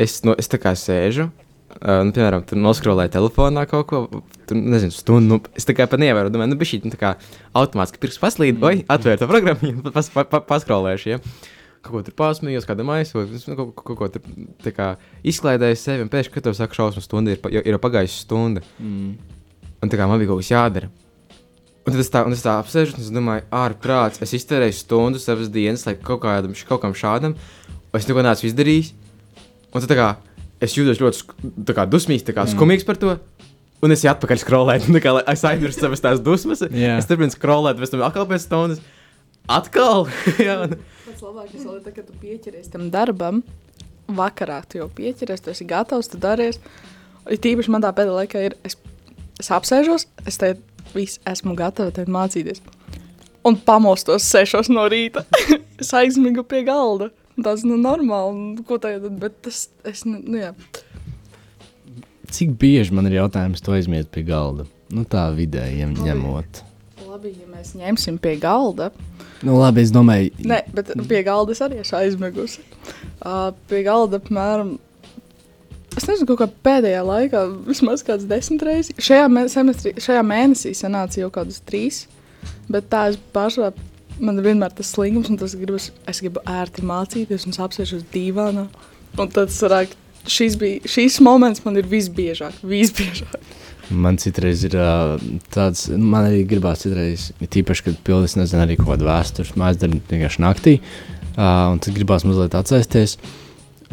es, 0.00 0.20
no, 0.26 0.36
es 0.38 0.50
tā 0.50 0.60
kā 0.62 0.74
sēžu. 0.78 1.30
Uh, 1.74 2.04
nu, 2.06 2.12
piemēram, 2.14 2.44
tur 2.46 2.60
noskrolēju 2.62 3.10
telefonā 3.16 3.64
kaut 3.66 3.88
ko, 3.90 4.00
tur 4.46 4.58
nezinu, 4.60 4.94
stundu. 4.94 5.26
Nu, 5.34 5.54
es 5.58 5.66
tā 5.66 5.74
kā 5.74 5.88
pat 5.90 5.98
nevaru, 6.00 6.30
domāju, 6.32 6.52
nu, 6.52 6.58
bija 6.60 6.70
šī 6.70 6.78
tā 6.86 7.00
kā 7.00 7.10
automātiski 7.58 7.98
pirks 8.04 8.20
paslīd, 8.22 8.60
vai 8.62 8.76
atvērt 8.94 9.24
to 9.24 9.28
programmu, 9.28 9.82
pas, 9.96 10.08
pa, 10.14 10.22
pa, 10.28 10.40
paskrolēšu. 10.46 11.16
Ja? 11.16 11.18
Kaut 11.84 11.92
ko 11.98 12.02
tur 12.06 12.14
pasmējos, 12.16 12.64
kāda 12.64 12.84
maisa, 12.88 13.18
vai 13.18 13.26
nu, 13.28 13.54
kaut, 13.58 13.74
kaut 13.84 13.98
ko 13.98 14.06
tur 14.08 14.72
kā, 14.72 14.86
izklaidēju 15.28 15.76
sevi, 15.76 16.04
un 16.06 16.08
pēkšņi, 16.12 16.32
kad 16.32 16.46
tev 16.46 16.54
saka, 16.56 16.76
šausmas 16.78 17.04
stunda, 17.04 17.34
ir, 17.34 17.40
pa, 17.44 17.50
ir 17.52 17.74
jau 17.74 17.80
pagājusi 17.82 18.22
stunda. 18.24 18.62
Mm. 18.80 19.10
Un 19.84 19.92
tā 19.92 19.98
kā 20.00 20.06
man 20.08 20.22
bija 20.22 20.30
kaut 20.32 20.40
kas 20.40 20.48
jādara. 20.54 20.88
Un 21.84 21.92
tad 21.92 22.00
es 22.00 22.08
tā, 22.08 22.22
un 22.24 22.32
es 22.32 22.40
tā 22.40 22.54
apsēžu, 22.62 22.96
un 22.96 23.04
es 23.04 23.10
domāju, 23.12 23.44
ārprāts, 23.52 24.22
es 24.24 24.32
iztērēju 24.38 24.78
stundu 24.78 25.20
savas 25.20 25.50
dienas, 25.52 25.84
lai 25.84 25.92
kaut, 26.00 26.22
kādam, 26.24 26.54
kaut 26.64 26.80
kam 26.80 26.96
šādam, 26.96 27.34
un 27.36 28.00
es 28.00 28.08
neko 28.08 28.24
neesmu 28.24 28.48
izdarījis. 28.48 28.94
Un 29.74 29.84
tad 29.84 29.92
kā, 29.98 30.08
es 30.64 30.78
jūtos 30.78 31.02
ļoti 31.04 31.74
kā, 31.76 31.84
dusmīgs, 31.92 32.24
kā, 32.30 32.46
Mm. 32.46 32.54
skumīgs 32.56 32.88
par 32.88 32.96
to. 32.96 33.18
Un 33.84 33.92
es 33.92 34.00
eju 34.00 34.14
atpakaļ 34.14 34.40
skrolēt, 34.40 34.88
kā, 35.04 35.12
es 35.28 35.44
aizmirstu 35.44 35.84
savas 35.84 36.00
tās 36.00 36.24
dusmas. 36.24 36.64
Jā. 36.72 36.96
Es 36.96 37.04
turpinu 37.10 37.28
skrolēt, 37.36 37.76
pēc 37.76 37.92
tam 37.92 38.06
atkal 38.08 38.24
pēc 38.32 38.46
stundas. 38.48 38.80
Atkal! 39.50 40.06
Jā, 40.40 40.62
Pats 41.04 41.20
labākais 41.20 41.60
vēl 41.60 41.76
ir, 41.76 41.82
tad, 41.84 41.92
kad 41.98 42.06
tu 42.08 42.14
pieķeries 42.22 42.70
tam 42.72 42.86
darbam, 42.92 43.42
vakarā 44.08 44.62
tu 44.68 44.78
jau 44.80 44.86
pieķeries, 44.88 45.42
tu 45.44 45.52
esi 45.52 45.66
gatavs, 45.68 46.08
tu 46.08 46.20
daries. 46.20 46.56
Ir 47.28 47.40
tīpaši 47.44 47.72
man 47.72 47.84
tā 47.84 47.90
pēdējā 47.96 48.14
laikā 48.22 48.44
ir, 48.46 48.56
es, 48.64 48.78
es 49.40 49.50
apsēžos, 49.52 50.06
es 50.28 50.40
te 50.40 50.54
viss 50.94 51.20
esmu 51.28 51.56
gatava 51.58 51.92
tev 51.92 52.08
mācīties. 52.12 52.62
Un 53.44 53.58
pamostos 53.60 54.24
sešos 54.24 54.70
no 54.72 54.86
rīta. 54.88 55.26
es 55.82 55.92
aizmigu 55.92 56.46
pie 56.48 56.64
galda. 56.64 57.10
Tas 57.34 57.64
nu 57.66 57.76
normāli, 57.76 58.32
un 58.32 58.64
ko 58.64 58.78
tagad, 58.80 59.10
bet 59.20 59.36
tas, 59.44 59.66
es, 59.84 60.06
ne- 60.08 60.22
nu 60.24 60.40
jā. 60.40 60.52
Cik 62.32 62.54
bieži 62.58 62.94
man 62.96 63.10
ir 63.10 63.18
jautājums, 63.18 63.60
to 63.60 63.74
aizmiet 63.76 64.08
pie 64.14 64.24
galda? 64.24 64.64
Nu, 64.94 65.04
tā 65.04 65.26
vidēji 65.36 65.82
ņem, 65.82 65.98
ņemot. 66.06 66.62
Labi, 67.04 67.34
ja 67.36 67.48
mēs 67.50 67.74
ņemsim 67.76 68.16
pie 68.22 68.36
galda, 68.40 68.88
Nu, 69.42 69.56
labi, 69.58 69.82
es 69.84 69.92
domāju, 69.92 70.30
Nē, 70.46 70.60
bet 70.74 70.92
pie 71.08 71.22
galda 71.26 71.54
es 71.54 71.62
arī 71.64 71.80
esmu 71.82 71.98
aizmigusi. 71.98 72.62
Uh, 73.18 73.50
pie 73.70 73.82
galda 73.86 74.20
apmēram. 74.22 74.76
Es 75.94 76.06
nezinu, 76.08 76.26
kaut 76.30 76.40
kā 76.40 76.48
pēdējā 76.66 77.02
laikā, 77.06 77.42
vismaz 77.68 78.02
kāds 78.06 78.26
desmit 78.30 78.64
reizes. 78.66 78.94
Šajā, 79.04 79.26
mē 79.30 79.44
semestrī, 79.52 79.94
šajā 80.02 80.22
mēnesī 80.26 80.72
sanāca 80.74 81.20
jau 81.20 81.30
kādas 81.34 81.60
trīs. 81.66 82.04
Bet 82.70 82.88
tā 82.92 83.08
es 83.12 83.18
pārsvarā, 83.34 83.72
man 84.18 84.40
vienmēr 84.42 84.74
tas 84.74 84.90
slingums, 84.94 85.30
un 85.30 85.38
tas 85.40 85.54
gribas, 85.58 85.90
es 86.10 86.22
gribu 86.24 86.42
ērti 86.50 86.84
mācīties, 86.86 87.46
un 87.46 87.54
es 87.54 87.60
apsēžos 87.62 88.06
divānā. 88.14 88.66
Un 89.20 89.30
tad 89.30 89.52
sanāk, 89.54 89.94
šis, 90.26 90.58
bija, 90.58 90.82
šis 90.90 91.20
moments 91.22 91.62
man 91.66 91.78
ir 91.78 91.86
visbiežāk, 91.90 92.58
visbiežāk. 92.66 93.38
Man 93.92 94.16
citreiz 94.20 94.64
ir 94.64 94.76
tāds, 95.52 95.86
man 95.92 96.30
arī 96.30 96.44
gribās 96.48 96.84
citreiz, 96.84 97.30
tīpaši, 97.40 97.84
kad 97.88 98.02
pildīs, 98.06 98.36
nezinu, 98.38 98.62
arī 98.64 98.78
kaut 98.80 98.94
kādu 98.94 99.08
vēstures 99.08 99.54
mājas 99.60 99.80
darbu 99.82 100.00
vienkārši 100.10 100.44
naktī, 100.44 100.76
un 101.36 101.82
tad 101.82 101.96
gribās 101.96 102.24
mazliet 102.28 102.56
atcēsties. 102.56 103.18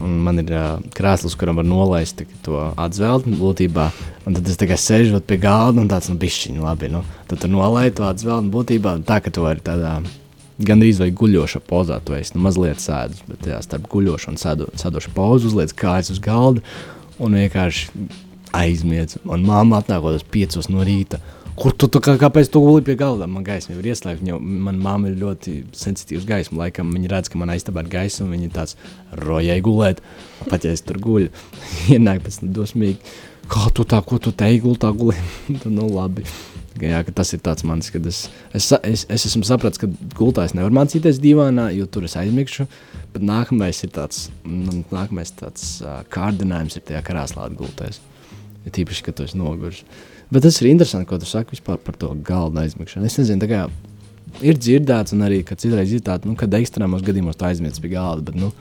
Un 0.02 0.16
man 0.26 0.40
ir 0.42 0.48
uh, 0.56 0.80
krēsls, 0.96 1.36
kuram 1.38 1.60
var 1.60 1.66
nolaist 1.68 2.24
to 2.46 2.62
atzelti 2.80 3.36
būtībā. 3.38 3.90
Un 4.26 4.38
tad 4.38 4.48
es 4.50 4.58
tikai 4.58 4.78
sēžu 4.80 5.20
pie 5.28 5.38
galda 5.42 5.84
un 5.84 5.92
tāds, 5.92 6.10
nu, 6.10 6.18
bišķiņi 6.22 6.64
labi. 6.64 6.90
Nu. 6.90 7.04
Tad 7.30 7.44
tu 7.44 7.50
nolaiž 7.52 7.94
to 8.00 8.08
atzelti 8.08 8.50
būtībā 8.56 8.96
tā, 9.06 9.20
ka 9.22 9.34
tu 9.34 9.44
vari 9.46 9.62
tādā 9.62 10.00
gandrīz 10.66 11.02
vai 11.04 11.12
guļošā 11.14 11.62
pozā. 11.68 12.00
Tu 12.06 12.18
esi 12.18 12.34
nu, 12.38 12.44
mazliet 12.48 12.82
sēdus, 12.82 13.22
bet 13.30 13.52
jā, 13.52 13.60
starp 13.66 13.86
guļošu 13.92 14.34
un 14.34 14.42
sēdo, 14.42 14.72
sēdošu 14.80 15.14
pozu 15.18 15.52
uzliec 15.52 15.76
kājas 15.78 16.14
uz 16.16 16.22
galda 16.24 16.66
un 17.22 17.38
vienkārši 17.38 18.08
aizmiedz. 18.58 19.18
Un 19.26 19.46
māma 19.48 19.82
atnākot 19.82 20.18
uz 20.20 20.26
piecos 20.28 20.70
no 20.72 20.84
rīta. 20.88 21.20
Kur 21.62 21.74
tu, 21.76 21.90
tu 21.92 22.00
kā, 22.02 22.14
kāpēc 22.18 22.48
tu 22.50 22.62
guli 22.64 22.82
pie 22.88 22.96
galda? 22.98 23.28
Man 23.30 23.44
gaisma 23.46 23.76
jau 23.76 23.82
ir 23.84 23.90
ieslēgta. 23.92 24.24
Viņa- 24.24 24.40
Mana 24.42 24.78
mamma 24.82 25.10
ir 25.12 25.18
ļoti 25.20 25.56
sensitīva 25.78 26.24
gaisma. 26.30 26.64
Laikam 26.64 26.94
viņa 26.96 27.12
redz, 27.12 27.30
ka 27.30 27.38
man 27.38 27.52
aizstāvā 27.54 27.84
ir 27.84 27.92
gaisa, 27.92 28.24
un 28.24 28.32
viņa 28.32 28.50
tāds 28.56 28.78
rojai 29.20 29.60
gulēt. 29.62 30.00
Pat 30.50 30.64
ja 30.66 30.72
es 30.72 30.82
tur 30.82 30.98
guļu, 31.04 31.30
ienāk 31.94 32.24
pēc 32.26 32.40
tam 32.42 32.54
dosmīgi. 32.56 32.98
Kā 33.52 33.68
tu 33.76 33.84
tā, 33.84 34.00
ko 34.08 34.18
tu 34.18 34.32
te 34.32 34.48
gultā 34.64 34.94
guli? 34.96 35.18
Tad, 35.52 35.68
nu, 35.78 35.90
labi. 35.92 36.24
Jā, 36.82 37.02
tas 37.14 37.34
ir 37.36 37.42
tāds 37.44 37.66
mans, 37.68 37.90
kad 37.92 38.06
es, 38.08 38.30
es, 38.56 38.70
es, 38.88 39.04
es 39.12 39.26
esmu 39.28 39.44
sapratis, 39.46 39.78
ka 39.82 39.90
gultā 40.18 40.46
es 40.48 40.54
nevaru 40.56 40.74
mācīties 40.80 41.20
divānā, 41.22 41.68
jo 41.76 41.86
tur 41.86 42.08
es 42.08 42.16
aizmigšu. 42.18 42.66
Bet 43.12 43.26
nākamais 43.28 43.84
ir 43.84 43.92
tāds, 43.92 44.30
nu, 44.48 44.80
nākamais 44.90 45.34
tāds 45.36 45.82
kārdinājums 46.16 46.80
ir 46.80 46.86
tajā 46.88 47.04
krēslā 47.10 47.50
atgulties. 47.52 48.00
Ir 48.62 48.74
tīpaši, 48.76 49.06
ka 49.08 49.14
tu 49.16 49.26
esi 49.26 49.40
noguris. 49.40 49.84
Bet 50.32 50.46
tas 50.46 50.60
ir 50.62 50.70
interesanti, 50.70 51.10
ko 51.10 51.18
tu 51.20 51.28
saki 51.28 51.58
par 51.66 51.96
to 52.00 52.14
galda 52.28 52.64
aizmigšanu. 52.64 53.08
Es 53.10 53.18
nezinu, 53.20 53.48
kā 53.50 53.66
ir 54.46 54.60
dzirdēts, 54.60 55.16
un 55.16 55.26
arī 55.26 55.42
ka 55.48 55.58
citreiz 55.60 55.92
ir 55.92 56.04
tāda, 56.06 56.30
nu, 56.30 56.38
kad 56.40 56.54
ekstrēmos 56.56 57.04
gadījumos 57.06 57.40
tu 57.40 57.48
aizmirsti 57.50 57.84
pie 57.84 57.94
galda. 57.96 58.32
Bet, 58.32 58.38
nu, 58.40 58.52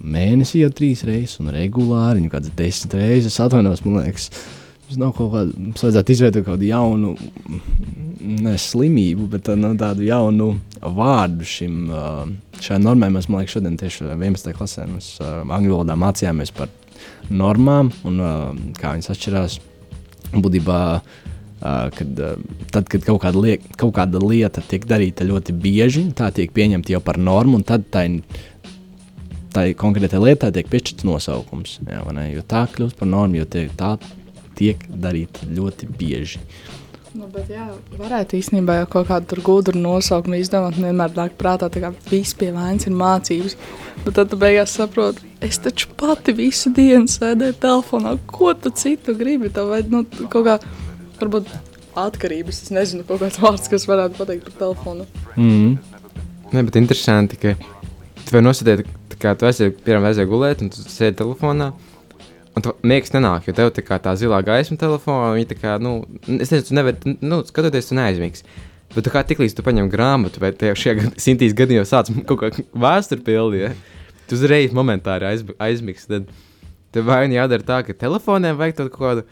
mēnesī 0.00 0.62
jau 0.62 0.70
trīs 0.74 1.04
reizes, 1.06 1.40
un 1.42 1.50
regulāri, 1.52 2.22
nu, 2.22 2.30
kādas 2.32 2.54
desmit 2.56 2.94
reizes. 2.96 3.34
Es 3.34 3.42
atvainojos, 3.42 3.82
man 3.84 4.04
liekas, 4.04 4.30
tas 4.86 5.00
nav 5.00 5.12
kaut 5.18 5.32
kāda, 5.34 5.58
mums 5.66 5.84
vajadzētu 5.84 6.14
izveidot 6.14 6.46
kaut 6.46 6.54
kādu 6.54 6.70
jaunu, 6.70 7.14
ne 8.44 8.54
slimību, 8.60 9.26
bet 9.34 9.44
tā, 9.48 9.58
nu, 9.60 9.74
tādu 9.80 10.06
jaunu 10.06 10.54
vārdu 10.80 11.48
šim, 11.48 11.82
šai 12.64 12.80
normai. 12.80 13.10
Mēs, 13.12 13.28
man 13.28 13.42
liekas, 13.42 13.58
šodien 13.58 13.76
tieši 13.80 14.08
11. 14.14 14.54
klasē 14.56 14.88
mēs 14.88 15.18
angļu 15.20 15.76
valodā 15.76 15.98
mācījāmies 16.00 16.54
par 16.56 16.72
normām 17.30 17.92
un 18.08 18.18
ā, 18.20 18.32
kā 18.78 18.94
viņas 18.96 19.12
atšķirās. 19.14 19.58
Būtībā, 20.34 20.78
ā, 20.98 21.74
kad, 21.94 22.16
ā, 22.18 22.32
tad, 22.74 22.88
kad 22.90 23.04
kaut 23.06 23.22
kāda, 23.26 23.44
liek, 23.44 23.68
kaut 23.80 23.94
kāda 23.98 24.22
lieta 24.22 24.64
tiek 24.68 24.86
darīta 24.88 25.26
ļoti 25.28 25.54
bieži, 25.54 26.08
tā 26.16 26.32
tiek 26.34 26.52
pieņemta 26.54 26.96
jau 26.96 27.02
par 27.04 27.20
normu, 27.20 27.60
un 27.60 27.66
tad 27.66 27.86
tā 27.94 28.08
tai 29.54 29.70
konkrētai 29.78 30.18
lietai 30.18 30.50
tiek 30.54 30.70
piešķirts 30.70 31.06
nosaukums. 31.06 31.78
Jā, 31.86 32.02
ne? 32.16 32.28
jo 32.34 32.42
tā 32.46 32.64
kļūst 32.72 32.98
par 32.98 33.10
normu, 33.10 33.38
jo 33.38 33.48
tie, 33.50 33.68
tā 33.78 33.94
tiek 34.58 34.80
darīta 34.90 35.46
ļoti 35.50 35.90
bieži. 35.98 36.42
Nu, 37.14 37.28
bet, 37.30 37.46
jā, 37.46 37.68
varētu 37.94 38.34
īstenībā 38.40 38.80
jau 38.80 38.86
kaut 38.96 39.06
kādu 39.06 39.38
gudru 39.46 39.78
nosaukumu 39.78 40.40
izdomāt. 40.40 40.74
Vienmēr 40.82 41.12
nāk 41.14 41.36
prātā, 41.38 41.68
ka 41.70 41.92
viss 42.08 42.34
pie 42.34 42.48
vainas 42.54 42.88
ir 42.88 42.96
mācības. 42.98 43.54
Bet 44.02 44.16
tad 44.16 44.32
tu 44.32 44.38
beigās 44.40 44.74
saproti, 44.74 45.22
es 45.44 45.60
taču 45.62 45.92
pati 46.00 46.34
visu 46.34 46.72
dienu 46.74 47.06
sēdēju 47.10 47.54
telefonā. 47.62 48.16
Ko 48.26 48.50
tu 48.58 48.74
citu 48.74 49.14
gribi? 49.14 49.52
Tev 49.54 49.70
vajag 49.70 49.94
nu, 49.94 50.02
kaut 50.32 50.48
kā, 50.48 50.58
varbūt 51.20 51.54
atkarības. 52.02 52.64
Es 52.66 52.74
nezinu, 52.74 53.06
kaut 53.06 53.22
kāds 53.22 53.38
vārds, 53.42 53.70
kas 53.70 53.86
varētu 53.86 54.18
pateikt 54.18 54.50
par 54.50 54.58
telefonu. 54.64 55.06
Mm. 55.38 55.78
Nē, 56.50 56.66
bet 56.66 56.82
interesanti, 56.82 57.38
ka 57.38 57.54
tu 58.24 58.34
vari 58.34 58.48
nosēdēt, 58.48 58.90
kā 59.22 59.38
tu 59.38 59.46
aizjūti, 59.46 59.84
piemēram, 59.86 60.10
aizjūti 60.10 60.34
gulēt, 60.34 60.66
un 60.66 60.74
tu 60.74 60.82
sēdi 60.82 61.20
telefonā. 61.22 61.70
Un 62.54 62.62
tu 62.62 62.70
miegs 62.86 63.10
nenāk, 63.10 63.48
jo 63.48 63.54
tev 63.56 63.72
tā, 63.74 63.82
kā 63.82 63.98
tā 64.02 64.12
zilā 64.18 64.38
gaisma 64.46 64.78
telefonā, 64.78 65.32
viņa 65.34 65.50
tā 65.50 65.56
kā, 65.58 65.74
nu, 65.82 65.96
es 66.38 66.52
nezinu, 66.52 66.68
tu 66.68 66.76
nevari, 66.78 67.14
nu, 67.24 67.40
skatoties, 67.48 67.90
tu 67.90 67.98
neaizmigsi. 67.98 68.46
Bet 68.94 69.06
tu 69.06 69.10
kā 69.10 69.24
tiklīdz 69.26 69.56
tu 69.58 69.64
paņem 69.66 69.88
grāmatu, 69.90 70.38
vai 70.42 70.52
te 70.54 70.70
šajā 70.78 71.10
simtīs 71.18 71.56
gadījumā 71.58 71.86
sāc 71.88 72.12
kaut 72.28 72.44
kā 72.44 72.66
vēsturi 72.78 73.26
pildīt, 73.26 73.64
ja? 73.66 73.72
tu 74.30 74.38
uzreiz 74.38 74.74
momentāri 74.76 75.26
aizb- 75.32 75.56
aizmigsi. 75.58 76.06
Tad 76.12 76.30
tev 76.94 77.08
vai 77.10 77.24
nu 77.26 77.34
jādara 77.40 77.66
tā, 77.66 77.80
ka 77.88 77.96
telefoniem 78.04 78.60
vajag 78.60 78.84
kaut 78.84 78.94
kādu 79.00 79.26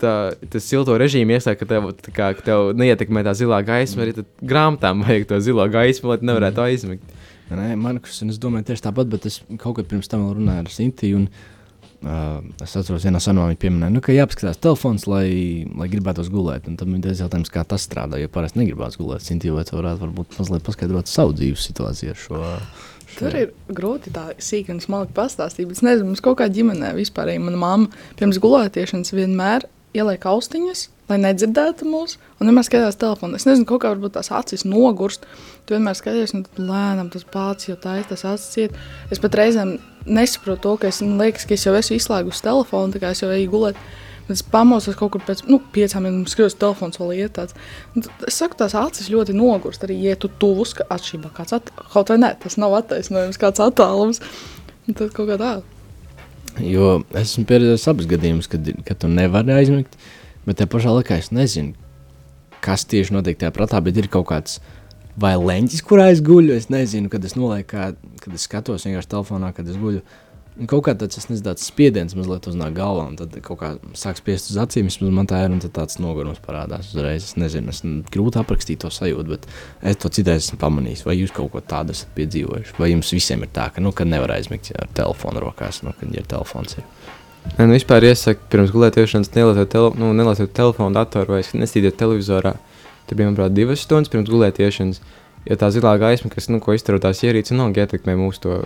tā, 0.00 0.14
tas 0.50 0.64
silto 0.64 0.96
režīmu 1.00 1.36
iesaistīt, 1.36 1.60
ka 1.60 1.68
tev, 1.68 1.90
tā 2.00 2.14
kā, 2.16 2.30
ka 2.38 2.46
tev 2.48 2.72
neietekmē 2.80 3.26
tā 3.26 3.36
zilā 3.36 3.60
gaisma, 3.66 4.06
arī 4.06 4.16
tad 4.22 4.30
grāmatām 4.40 5.04
vajag 5.04 5.28
to 5.30 5.40
zilo 5.44 5.68
gaismu, 5.68 6.14
lai 6.14 6.20
tu 6.22 6.30
nevarētu 6.30 6.64
aizmigt. 6.64 7.18
Nē, 7.52 7.74
Markus, 7.76 8.22
un 8.24 8.32
es 8.32 8.40
domāju 8.40 8.70
tieši 8.70 8.86
tāpat, 8.86 9.10
bet 9.12 9.28
es 9.28 9.42
kaut 9.60 9.76
kad 9.76 9.88
pirms 9.90 10.08
tam 10.08 10.24
vēl 10.24 10.38
runāju 10.40 10.64
ar 10.64 10.72
Sintiju. 10.72 11.20
un 11.20 11.28
Uh, 12.04 12.42
es 12.60 12.74
atceros, 12.76 13.06
vienā 13.06 13.20
sanāmā 13.22 13.48
viņa 13.48 13.60
pieminēja, 13.62 13.92
nu, 13.94 14.00
ka 14.04 14.12
jāpaskatās 14.12 14.58
telefons, 14.60 15.06
lai, 15.08 15.64
lai 15.72 15.86
gribētos 15.88 16.28
gulēt. 16.32 16.66
Un 16.68 16.76
tad 16.76 16.90
man 16.90 17.00
ir 17.00 17.14
jautājums, 17.16 17.48
kā 17.52 17.62
tas 17.68 17.86
strādā. 17.88 18.18
Jo 18.20 18.28
parasti 18.32 18.60
negribās 18.60 18.98
gulēt. 19.00 19.24
Cinti, 19.24 19.52
vai 19.54 19.64
tu 19.64 19.78
varētu 19.78 20.02
varbūt 20.02 20.36
mazliet 20.36 20.66
paskaidrot 20.66 21.08
savu 21.08 21.32
dzīves 21.38 21.64
situāciju 21.70 22.12
ar 22.12 22.20
šo? 22.20 22.42
šo... 23.08 23.22
Tur 23.22 23.38
ir 23.40 23.54
grūti 23.72 24.12
tā 24.12 24.26
sīkā 24.36 24.76
un 24.76 24.82
smalki 24.84 25.16
pastāstīt. 25.16 25.72
Es 25.72 25.80
nezinu, 25.86 26.10
mums 26.10 26.20
kaut 26.24 26.36
kā 26.42 26.50
ģimenē 26.52 26.92
vispār. 26.98 27.32
Mana 27.40 27.62
mamma 27.62 28.04
pirms 28.20 28.42
gulētiešanas 28.42 29.16
vienmēr 29.16 29.64
ieliek 29.96 30.28
austiņas, 30.28 30.88
lai 31.08 31.18
nedzirdētu 31.20 31.88
mūs, 31.88 32.16
un 32.38 32.48
vienmēr 32.48 32.66
skatās 32.66 32.98
telefonu. 33.00 33.36
Es 33.38 33.46
nezinu, 33.48 33.66
kā 33.68 33.90
varbūt 33.90 34.16
tās 34.16 34.30
acis 34.34 34.64
nogurst. 34.68 35.26
Tu 35.64 35.76
vienmēr 35.76 35.96
skaties, 35.98 36.32
un 36.36 36.46
lēnām 36.56 37.10
tas 37.12 37.26
pats 37.28 37.68
jau 37.68 37.76
tā 37.80 37.98
ir, 38.00 38.08
tas 38.08 38.24
acis 38.28 38.64
iet. 38.64 38.78
Es 39.12 39.20
pat 39.22 39.36
reizēm 39.40 39.76
nesaprotu 40.06 40.64
to, 40.64 40.74
ka 40.80 40.88
es, 40.92 41.02
liekas, 41.04 41.46
ka 41.48 41.56
es 41.56 41.66
jau 41.66 41.76
esmu 41.76 41.98
izslēgusi 41.98 42.44
telefonu, 42.44 42.94
tā 42.94 43.02
kā 43.02 43.12
es 43.14 43.22
jau 43.24 43.30
eju 43.34 43.52
gulēt. 43.52 43.80
Es 44.32 44.40
pamodos 44.40 44.96
kaut 44.96 45.12
kur 45.12 45.20
pēc 45.20 45.42
nu, 45.50 45.58
piecām 45.74 46.06
minūtēm, 46.06 46.30
skatos, 46.32 46.56
telefons 46.56 46.96
vēl 46.96 47.12
iet 47.18 47.34
tāds. 47.36 47.56
Es 48.24 48.38
saku, 48.40 48.56
tās 48.56 48.72
acis 48.80 49.10
ļoti 49.12 49.36
nogurst. 49.36 49.84
Arī, 49.84 49.98
ja 50.06 50.16
tu 50.16 50.30
tuvus, 50.40 50.72
ka 50.78 50.86
atšķirībā 50.96 51.32
kāds 51.36 51.52
at... 51.58 51.68
kaut 51.92 52.08
vai 52.08 52.16
ne, 52.22 52.30
tas 52.40 52.56
nav 52.56 52.72
attaisnojums, 52.78 53.40
kāds 53.40 53.60
attālums. 53.60 54.22
Tad 54.88 55.12
kaut 55.12 55.28
kā 55.28 55.36
tā. 55.40 55.52
Jo 56.62 57.02
es 57.12 57.34
esmu 57.34 57.44
pieredzējis 57.50 57.88
abus 57.90 58.08
gadījumus, 58.08 58.48
kad, 58.48 58.68
kad 58.86 59.00
tu 59.02 59.10
nevari 59.12 59.52
aizmigt, 59.58 59.98
bet 60.46 60.60
te 60.60 60.68
pašā 60.70 60.92
laikā 60.98 61.18
es 61.22 61.32
nezinu, 61.34 61.74
kas 62.64 62.86
tieši 62.88 63.14
notiek 63.16 63.38
tajā 63.40 63.52
prātā, 63.54 63.80
bet 63.84 63.98
ir 64.00 64.10
kaut 64.12 64.28
kāds 64.30 64.60
vai 65.20 65.34
leņķis, 65.38 65.82
kurā 65.86 66.10
es 66.12 66.22
guļu. 66.24 66.54
Es 66.58 66.70
nezinu, 66.72 67.10
kad 67.12 67.24
es 67.26 67.36
nolieku, 67.38 67.70
kā, 67.74 67.88
kad 68.22 68.36
es 68.36 68.46
skatos 68.48 68.86
vienkārši 68.88 69.12
telefonā, 69.14 69.52
kad 69.56 69.68
es 69.70 69.80
guļu. 69.80 70.04
Un 70.54 70.68
kaut 70.70 70.84
kā 70.86 70.92
tāds, 70.94 71.18
es 71.18 71.26
nezinu, 71.26 71.48
tāds 71.48 71.64
spiediens 71.66 72.12
mazliet 72.14 72.44
uznāk 72.46 72.76
galvā, 72.76 73.08
un 73.10 73.16
tad 73.18 73.32
kaut 73.42 73.58
kā 73.58 73.72
sāk 73.98 74.20
spiest 74.20 74.52
uz 74.52 74.58
acīm, 74.62 74.86
vismaz 74.86 75.10
man 75.16 75.26
tā 75.26 75.40
ir, 75.42 75.50
un 75.50 75.58
tad 75.64 75.72
tāds 75.74 75.98
nogurums 75.98 76.38
parādās 76.44 76.92
uzreiz. 76.92 77.26
Es 77.26 77.34
nezinu, 77.40 77.74
es 77.74 77.82
grūti 78.14 78.38
aprakstīt 78.38 78.84
to 78.84 78.90
sajūtu, 78.94 79.34
bet 79.34 79.48
es 79.82 79.98
to 79.98 80.12
citreiz 80.14 80.46
esmu 80.46 80.60
pamanījis. 80.62 81.02
Vai 81.08 81.18
jūs 81.18 81.34
kaut 81.34 81.50
ko 81.56 81.62
tādu 81.74 81.96
esat 81.96 82.14
piedzīvojuši? 82.14 82.78
Vai 82.78 82.92
jums 82.92 83.10
visiem 83.16 83.42
ir 83.42 83.50
tā, 83.56 83.66
ka, 83.74 83.82
nu, 83.82 83.90
kad 83.90 84.06
nevar 84.06 84.36
aizmigt 84.36 84.70
ar 84.78 84.86
telefonu 84.94 85.42
rokās, 85.42 85.82
nu, 85.82 85.90
kad 85.98 86.14
ir 86.14 86.30
telefons? 86.30 86.78
Ir? 86.78 86.86
Nē, 87.44 87.66
nu, 87.68 87.74
vispār 87.76 88.02
iesaku 88.08 88.48
pirms 88.50 88.72
gulēšanas 88.74 89.28
nelietot 89.34 89.68
tele, 89.70 89.90
nu, 90.00 90.10
nelietot 90.16 90.50
telefonu, 90.56 90.94
datoru 90.96 91.36
vai 91.36 91.42
nestīdiet 91.44 91.98
televizorā. 92.00 92.54
Tur 93.04 93.18
bija, 93.18 93.28
manuprāt, 93.28 93.52
divas 93.54 93.84
stundas 93.84 94.10
pirms 94.10 94.32
gulēšanas. 94.32 95.02
Jo 95.44 95.58
tā 95.60 95.68
zilā 95.74 95.92
gaisma, 96.00 96.30
kas, 96.32 96.48
nu, 96.48 96.58
ko 96.64 96.72
iztaro 96.74 96.98
tās 97.04 97.20
ierīces, 97.20 97.52
nav 97.58 97.76
ietekmē 97.76 98.16
mūsu 98.16 98.42
to. 98.46 98.58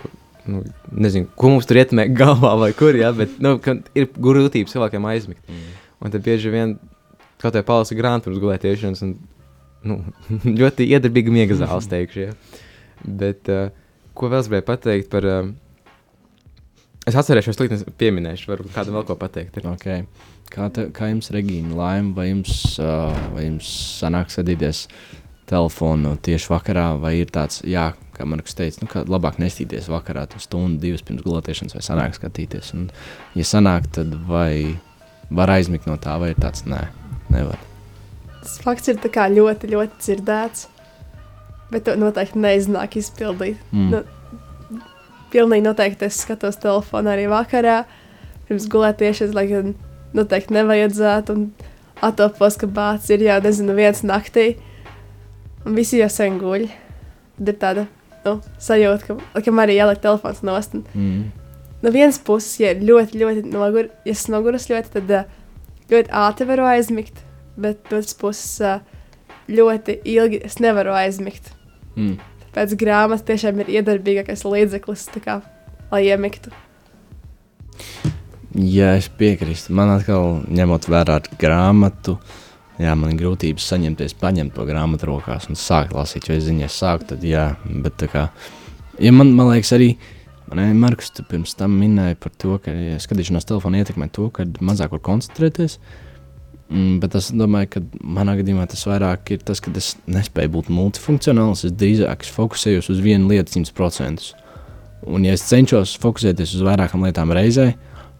Nu, 0.49 0.63
nezinu, 0.95 1.27
ko 1.37 1.51
mums 1.51 1.67
tur 1.69 1.81
ietekmē 1.81 2.07
galvā 2.21 2.55
vai 2.63 2.71
kur, 2.73 2.95
ja, 2.97 3.11
bet 3.13 3.35
nu, 3.43 3.57
ir 3.99 4.07
grūtības 4.15 4.73
cilvēkiem 4.73 5.05
aizmigt. 5.11 5.43
Mm. 5.51 5.75
Un 5.99 6.15
tad 6.15 6.23
bieži 6.25 6.53
vien 6.53 6.77
kaut 7.37 7.51
kādā 7.51 7.65
palasa 7.67 7.97
grāmatā 7.99 8.29
pirms 8.29 8.41
gulēšanas. 8.41 9.03
Un, 9.05 9.17
nu, 9.91 10.01
ļoti 10.63 10.87
iedarbīga 10.95 11.35
miega 11.35 11.59
zāle, 11.59 11.83
teikšu. 11.93 12.29
Ja. 12.29 12.37
Bet, 13.03 13.51
uh, 13.51 13.75
ko 14.15 14.31
vēl 14.31 14.47
gribēju 14.47 14.71
pateikt 14.71 15.11
par. 15.11 15.27
Uh, 15.27 15.57
es 17.09 17.17
atcerēšos, 17.19 17.59
to 17.59 17.93
pieminēšu, 17.99 18.51
varbūt 18.51 18.75
kādam 18.75 18.99
vēl 18.99 19.07
ko 19.07 19.17
pateikt. 19.19 19.57
Ir. 19.59 19.69
Okay. 19.73 20.05
Kā, 20.49 20.69
te, 20.73 20.87
kā 20.95 21.11
jums, 21.11 21.29
Regīna, 21.33 21.75
laima, 21.77 22.13
vai 22.17 22.29
jums, 22.31 22.53
uh, 22.81 23.13
vai 23.35 23.45
jums 23.45 23.69
sanāk 23.99 24.31
sadīties 24.33 24.87
telefonu 25.49 26.15
tieši 26.25 26.51
vakarā, 26.51 26.91
vai 27.01 27.15
ir 27.21 27.31
tāds, 27.33 27.63
jā, 27.65 27.89
kā 28.17 28.25
Marks 28.29 28.57
teica, 28.57 28.83
nu, 28.83 28.89
ka 28.91 29.03
labāk 29.09 29.39
nestīties 29.41 29.89
vakarā, 29.89 30.25
tu 30.29 30.41
stundu, 30.41 30.81
divas 30.83 31.03
pirms 31.05 31.25
gulēšanas, 31.25 31.75
vai 31.77 31.85
sanāk 31.85 32.17
skatīties. 32.17 32.73
Un, 32.77 32.89
ja 33.37 33.45
sanāk, 33.47 33.89
tad 33.95 34.13
vai 34.29 34.77
var 35.29 35.53
aizmigt 35.53 35.87
no 35.89 35.97
tā, 36.01 36.17
vai 36.21 36.33
ir 36.33 36.41
tāds, 36.41 36.65
nē, 36.69 36.83
nevar. 37.33 37.61
Tas 38.39 38.59
fakts 38.63 38.91
ir 38.91 38.99
ļoti, 39.01 39.71
ļoti 39.73 40.03
dzirdēts, 40.05 40.67
bet 41.73 41.85
to 41.85 41.95
noteikti 41.99 42.41
neiznāk 42.41 42.97
izpildīt. 43.01 43.59
Mm. 43.71 43.89
Nu, 43.93 44.03
pilnīgi 45.33 45.65
noteikti 45.65 46.07
es 46.07 46.21
skatos 46.23 46.57
telefonu 46.61 47.11
arī 47.13 47.27
vakarā, 47.31 47.83
pirms 48.47 48.67
gulētiešanas, 48.71 49.35
lai 49.37 49.45
gan 49.49 49.73
noteikti 50.17 50.55
nevajadzētu. 50.57 51.35
Un 51.35 51.69
atopos, 52.05 52.57
ka 52.59 52.67
bācis 52.67 53.15
ir 53.17 53.25
jau, 53.27 53.39
nezinu, 53.43 53.75
viens 53.77 54.01
naktī, 54.07 54.53
un 55.65 55.75
visi 55.77 55.99
jau 55.99 56.09
sen 56.11 56.39
guļ. 56.41 56.67
Tad 57.39 57.51
ir 57.53 57.57
tāda 57.61 57.87
nu, 58.25 58.37
sajūta, 58.59 59.05
ka, 59.07 59.17
laikam, 59.35 59.59
arī 59.63 59.77
jāliek 59.79 60.01
telefons 60.03 60.41
nost. 60.43 60.73
Un, 60.75 60.85
Mm. 60.95 61.31
no 61.81 61.91
vienas 61.91 62.19
puses, 62.19 62.59
ja 62.59 62.73
ļoti, 62.73 63.19
ļoti 63.19 63.45
nogur, 63.53 63.89
ja 64.05 64.11
es 64.11 64.27
noguras 64.27 64.67
ļoti, 64.69 64.91
tad 64.97 65.11
ā, 65.11 65.25
ļoti 65.91 66.09
ātri 66.11 66.47
varu 66.47 66.65
aizmigt, 66.67 67.21
bet 67.57 67.79
no 67.91 67.97
otras 67.97 68.13
puses 68.13 68.59
ā, 68.59 68.79
ļoti 69.49 69.99
ilgi 70.05 70.41
es 70.45 70.59
nevaru 70.59 70.91
aizmigt. 70.93 71.51
Mm. 71.95 72.19
Pēc 72.55 72.75
grāmatas 72.79 73.25
tiešām 73.27 73.61
ir 73.63 73.71
iedarbīgākais 73.79 74.45
līdzeklis, 74.47 75.07
kā, 75.23 75.39
lai 75.91 76.03
iemigtu. 76.07 76.53
Jā, 78.57 78.95
es 78.97 79.09
piekrītu. 79.13 79.73
Man 79.77 79.93
atkal, 79.93 80.39
ņemot 80.49 80.87
vērā 80.89 81.19
grāmatu, 81.39 82.17
jā, 82.81 82.95
man 82.97 83.13
ir 83.13 83.19
grūtības 83.21 83.67
saņemties, 83.73 84.17
paņemt 84.19 84.55
to 84.57 84.65
grāmatu 84.67 85.11
rokās 85.11 85.45
un 85.51 85.59
sākt 85.59 85.93
lasīt. 85.93 86.27
Jo 86.27 86.39
es 86.39 86.47
zinu, 86.47 86.65
ja 86.65 86.71
sāku, 86.73 87.11
tad 87.13 87.25
jā, 87.25 87.51
bet 87.85 88.07
kā, 88.09 88.29
ja 88.97 89.13
man, 89.13 89.35
man 89.37 89.53
liekas, 89.53 89.75
arī 89.77 89.93
arī 90.49 90.73
Markus 90.73 91.11
tu 91.13 91.23
pirms 91.29 91.53
tam 91.57 91.75
minēja 91.77 92.17
par 92.17 92.33
to, 92.41 92.57
ka 92.63 92.73
ja 92.73 92.97
skatīšanās 93.01 93.45
telefonā 93.49 93.83
ietekmē 93.83 94.09
to, 94.13 94.29
ka 94.33 94.47
mazāk 94.65 94.95
var 94.95 95.03
koncentrēties. 95.05 95.77
Mm, 96.69 96.99
bet 97.01 97.15
es 97.17 97.31
domāju, 97.33 97.71
ka 97.73 97.81
manā 98.05 98.35
gadījumā 98.37 98.67
tas 98.69 98.83
vairāk 98.85 99.31
ir 99.33 99.41
tas, 99.45 99.61
ka 99.63 99.73
es 99.79 99.95
nespēju 100.05 100.53
būt 100.53 100.67
multifunkcionāls. 100.69 101.65
Es 101.65 101.73
drīzāk 101.73 102.27
fokusējos 102.29 102.91
uz 102.93 103.01
vienu 103.01 103.31
lietu 103.31 103.57
100%. 103.57 104.29
Un, 105.09 105.25
ja 105.25 105.33
es 105.33 105.47
cenšos 105.49 105.95
fokusēties 106.03 106.53
uz 106.59 106.65
vairākām 106.67 107.07
lietām 107.07 107.33
reizē, 107.33 107.71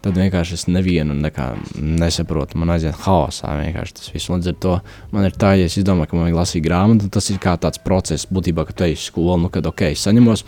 tad 0.04 0.16
vienkārši 0.16 0.56
es 0.56 0.66
nevienu 0.70 1.14
nesaprotu. 1.16 2.58
Man 2.60 2.72
aiziet 2.74 2.96
haosā 3.04 3.52
vienkārši 3.58 3.96
tas 3.98 4.12
viss. 4.14 4.30
Līdz 4.32 4.52
ar 4.52 4.58
to 4.64 4.76
man 5.12 5.26
ir 5.28 5.36
tā, 5.36 5.52
ja 5.60 5.68
es 5.68 5.76
domāju, 5.84 6.10
ka 6.10 6.16
man 6.16 6.26
vajag 6.28 6.38
lasīt 6.38 6.64
grāmatu, 6.64 7.10
tas 7.12 7.28
ir 7.32 7.40
kā 7.42 7.56
tāds 7.60 7.82
process, 7.84 8.28
būtībā, 8.32 8.64
kad 8.68 8.78
tu 8.78 8.86
ej 8.88 8.96
uz 8.96 9.04
skolu, 9.10 9.36
nu, 9.44 9.50
kad 9.52 9.68
ok, 9.68 9.90
es 9.90 10.06
saņemos, 10.06 10.44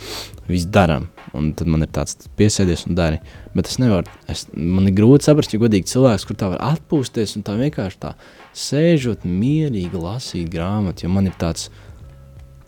viss 0.48 0.70
darām. 0.72 1.10
Un 1.36 1.52
tad 1.56 1.68
man 1.72 1.84
ir 1.84 1.92
tāds 1.92 2.28
piesēdies 2.36 2.86
un 2.88 2.96
dari. 2.96 3.20
Bet 3.56 3.68
es 3.68 3.78
nevaru, 3.80 4.08
es, 4.32 4.46
man 4.52 4.88
ir 4.88 4.96
grūti 4.96 5.28
saprast, 5.28 5.54
ja 5.54 5.60
godīgi 5.60 5.88
cilvēks, 5.92 6.26
kur 6.28 6.36
tā 6.36 6.50
var 6.52 6.64
atpūsties 6.72 7.38
un 7.38 7.46
tā 7.46 7.56
vienkārši 7.60 8.02
tā 8.02 8.12
sēžot 8.56 9.24
mierīgi 9.28 10.00
lasīt 10.00 10.50
grāmatu, 10.52 11.06
jo 11.06 11.12
man 11.12 11.30
ir 11.30 11.36
tāds 11.40 11.70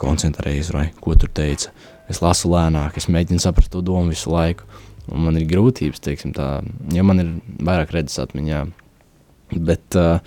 koncentrējies, 0.01 0.73
vai 0.75 0.89
ko 1.01 1.17
tur 1.19 1.33
teica. 1.33 1.73
Es 2.11 2.21
lasu 2.25 2.51
lēnāk, 2.53 2.99
es 3.01 3.09
mēģinu 3.09 3.41
saprast 3.41 3.73
to 3.73 3.81
domu 3.85 4.13
visu 4.13 4.33
laiku. 4.33 4.67
Un 5.13 5.27
man 5.27 5.37
ir 5.37 5.49
grūtības, 5.51 6.01
teiksim, 6.05 6.33
tā, 6.37 6.49
ja 6.95 7.05
man 7.05 7.21
ir 7.21 7.31
vairāk 7.65 7.93
redzes 7.93 8.23
atmiņā. 8.23 8.63
Bet, 9.55 9.99
uh, 10.01 10.19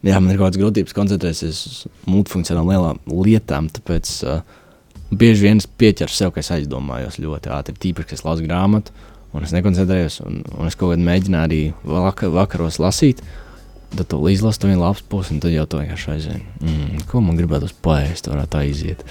jā, 0.00 0.16
man 0.16 0.32
ir 0.32 0.38
kaut 0.38 0.48
kādas 0.48 0.60
grūtības 0.62 0.96
koncentrēties 0.96 1.44
uz 1.68 1.72
multifunkcionālām 2.08 3.02
lietām, 3.10 3.68
tāpēc 3.74 4.14
uh, 4.24 4.40
bieži 5.12 5.48
vien 5.48 5.60
es 5.60 5.68
pieķeru 5.68 6.12
sev, 6.12 6.32
ka 6.34 6.42
es 6.42 6.52
aizdomājos 6.54 7.20
ļoti 7.20 7.52
ātri. 7.54 7.76
Tīpaši, 7.84 8.10
ka 8.10 8.18
es 8.18 8.24
lasu 8.26 8.46
grāmatu, 8.46 8.94
un 9.34 9.44
es 9.46 9.54
nekoncentrējos, 9.54 10.20
un, 10.24 10.42
un 10.56 10.70
es 10.70 10.78
kaut 10.78 10.94
kādā 10.94 11.04
mēģināju 11.04 11.48
arī 11.50 11.62
vakar, 11.84 12.32
vakaros 12.34 12.80
lasīt. 12.82 13.22
Tad 13.94 14.08
tu 14.10 14.18
izlasi 14.26 14.58
to 14.58 14.66
vienu 14.66 14.82
lapas 14.82 15.04
pusi, 15.06 15.36
un 15.36 15.40
tad 15.42 15.52
jau 15.54 15.68
to 15.70 15.78
vienkārši 15.78 16.10
aizvien. 16.16 16.40
Mm, 16.64 17.04
ko 17.10 17.20
man 17.22 17.36
gribētu 17.38 17.68
paēst, 17.84 18.26
varētu 18.32 18.58
aiziet. 18.58 19.04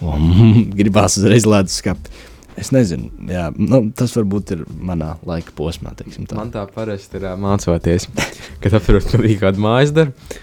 Un, 0.00 0.30
gribās 0.78 1.18
uzreiz 1.20 1.48
ledus 1.48 1.76
skati. 1.82 2.28
Es 2.60 2.68
nezinu, 2.74 3.08
jā, 3.30 3.46
nu, 3.56 3.86
tas 3.96 4.12
varbūt 4.18 4.52
ir 4.52 4.64
manā 4.68 5.14
laika 5.24 5.54
posmā. 5.56 5.94
Tā. 5.96 6.06
Man 6.36 6.52
tā 6.52 6.66
parasti 6.68 7.16
ir 7.16 7.26
mācoties, 7.40 8.06
kad 8.60 8.76
apgleznota 8.76 9.16
pilnīgi 9.16 9.40
kāda 9.40 9.62
mājas 9.64 9.94
darba. 9.96 10.38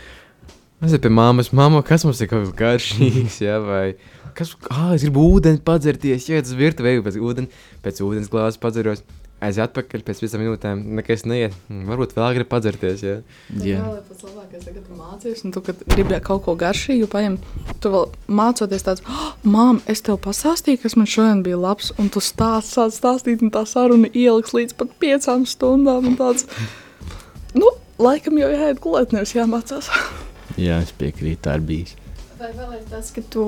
Es 0.78 0.94
eju 0.94 1.02
pie 1.06 1.10
māmas, 1.14 1.50
māma, 1.58 1.82
kas 1.86 2.04
mums 2.06 2.20
ir 2.22 2.30
kaut 2.30 2.44
kas 2.46 2.58
garšīgs, 2.58 3.40
ja, 3.42 3.58
vai 3.62 3.96
kas, 4.38 4.52
ah, 4.70 4.92
es 4.94 5.06
gribu 5.06 5.24
ūdeni 5.34 5.62
padzerties, 5.66 6.28
ja 6.30 6.42
tas 6.44 6.54
virtuvē 6.58 7.00
pēc 7.06 7.18
ūdeni, 7.18 7.50
pēc 7.86 8.02
ūdens 8.06 8.30
glāzes 8.34 8.62
padzeros. 8.62 9.02
Aiz 9.38 9.60
atpakaļ 9.62 10.02
pēc 10.02 10.20
piecām 10.24 10.42
minūtēm, 10.42 10.80
nekas 10.98 11.22
neiet. 11.30 11.54
Varbūt 11.70 12.16
vēl 12.18 12.40
gribu 12.40 12.50
padzerties, 12.50 13.04
ja. 13.06 13.18
Jā. 13.62 13.84
Tas 13.84 14.00
ir 14.00 14.06
pats 14.08 14.26
labākais, 14.26 14.64
kad 14.66 14.80
tu 14.88 14.98
mācies, 14.98 15.44
un 15.46 15.54
tu, 15.54 15.62
kad 15.68 15.84
gribi 15.94 16.18
kaut 16.26 16.42
ko 16.48 16.56
garšīgu 16.58 17.06
paņemt, 17.12 17.46
tu 17.84 17.92
vēl 17.94 18.08
mācoties 18.40 18.88
tāds, 18.88 19.04
oh, 19.06 19.28
mām, 19.46 19.78
es 19.86 20.02
tev 20.08 20.18
pastāstīju, 20.26 20.82
kas 20.82 20.98
man 20.98 21.10
šodien 21.14 21.44
bija 21.46 21.60
labs, 21.62 21.92
un 22.02 22.10
tu 22.10 22.24
stāst, 22.26 22.74
sāc 22.74 22.98
stāstīt, 22.98 23.46
un 23.46 23.54
tā 23.54 23.62
saruna 23.70 24.10
ieliks 24.10 24.58
līdz 24.58 24.74
pat 24.82 24.98
piecām 25.06 25.46
stundām, 25.46 26.10
un 26.10 26.18
tāds, 26.18 26.50
nu, 27.54 27.70
laikam 28.02 28.42
jau 28.42 28.50
jāiet 28.56 28.82
gulēt, 28.82 29.14
nevis 29.14 29.36
jāmācās. 29.38 29.92
jā, 30.58 30.82
es 30.82 30.96
piekrītu, 30.98 31.44
tā 31.46 31.60
ir 31.62 31.70
bijis. 31.70 31.94
Vai 32.42 32.50
vēl 32.58 32.80
ir 32.80 32.90
tas, 32.90 33.14
ka 33.14 33.22
tu 33.34 33.46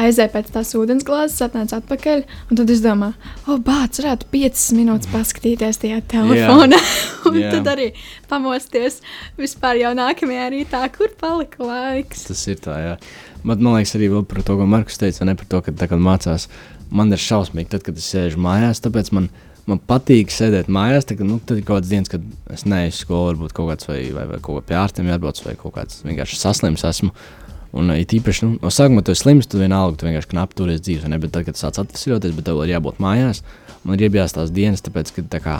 aizēju 0.00 0.32
pēc 0.32 0.50
tās 0.54 0.72
ūdens 0.78 1.06
glāzes, 1.06 1.42
atnācu 1.44 1.76
atpakaļ, 1.78 2.24
un 2.50 2.60
tad 2.60 2.72
es 2.74 2.82
domāju, 2.84 3.14
o, 3.46 3.58
bāc, 3.62 4.00
varētu 4.00 4.28
5 4.32 4.64
minūtes 4.78 5.10
paskatīties 5.12 5.80
tajā 5.82 6.00
telefonā. 6.10 6.80
un 7.28 7.38
Jā. 7.40 7.52
tad 7.56 7.70
arī 7.74 7.90
pamosties 8.30 9.00
vispār 9.40 9.80
jau 9.82 9.94
nākamajā 9.98 10.50
rītā, 10.54 10.82
kur 10.94 11.14
palika 11.20 11.64
laiks. 11.64 12.26
Tas 12.30 12.44
ir 12.50 12.60
tā, 12.64 12.78
jā. 12.82 12.98
Bet 13.44 13.60
man 13.60 13.76
liekas, 13.76 13.94
arī 13.98 14.10
par 14.28 14.40
to, 14.44 14.58
ko 14.58 14.68
Markus 14.68 15.00
teica, 15.00 15.26
ne 15.28 15.36
par 15.38 15.48
to, 15.50 15.60
ka 15.64 15.74
tā, 15.76 15.88
kad 15.90 16.00
mācās, 16.00 16.48
man 16.94 17.12
ir 17.12 17.20
šausmīgi, 17.20 17.70
tad, 17.74 17.84
kad 17.86 17.98
es 18.00 18.06
sēžu 18.12 18.40
mājās, 18.40 18.80
tāpēc 18.84 19.12
man, 19.16 19.28
man 19.68 19.80
patīk 19.84 20.32
sēdēt 20.32 20.70
mājās. 20.72 21.08
Tad, 21.10 21.20
nu, 21.28 21.38
tad 21.44 21.60
ir 21.60 21.66
kaut 21.66 21.82
kāds 21.82 21.92
dienas, 21.92 22.12
kad 22.12 22.24
es 22.54 22.64
neeju 22.68 22.96
skolu, 22.96 23.34
varbūt 23.34 23.56
kaut 23.56 23.72
kāds 23.72 23.90
vai, 23.90 24.00
vai, 24.16 24.26
vai 24.32 24.40
kaut 24.40 24.62
kā 24.62 24.70
pie 24.70 24.78
ārstiem 24.80 25.12
jāatbrauc, 25.12 25.42
vai 25.44 25.56
kaut 25.60 25.76
kāds 25.76 26.00
vienkārši 26.06 26.40
saslims 26.40 26.86
esmu. 26.88 27.12
Un, 27.74 27.90
uh, 27.90 27.98
it 27.98 28.12
īpaši, 28.14 28.46
nu, 28.46 28.58
no 28.62 28.70
sākuma 28.70 29.02
tu 29.02 29.14
esi 29.14 29.24
slims, 29.24 29.48
tu 29.50 29.58
vienalga, 29.58 29.98
tu 29.98 30.06
vienkārši 30.06 30.30
knapi 30.30 30.58
turies 30.58 30.82
dzīves, 30.84 31.08
ne? 31.10 31.18
Bet 31.22 31.32
tad, 31.34 31.46
kad 31.48 31.58
sāc 31.58 31.80
atvesļoties, 31.82 32.36
bet 32.36 32.46
tev 32.46 32.60
ir 32.62 32.76
jābūt 32.76 33.00
mājās, 33.02 33.42
man 33.82 33.98
ir 33.98 34.06
jābūt 34.06 34.36
tās 34.36 34.52
dienas, 34.54 34.84
tāpēc, 34.84 35.10
ka 35.16 35.26
tā 35.32 35.40
kā 35.42 35.56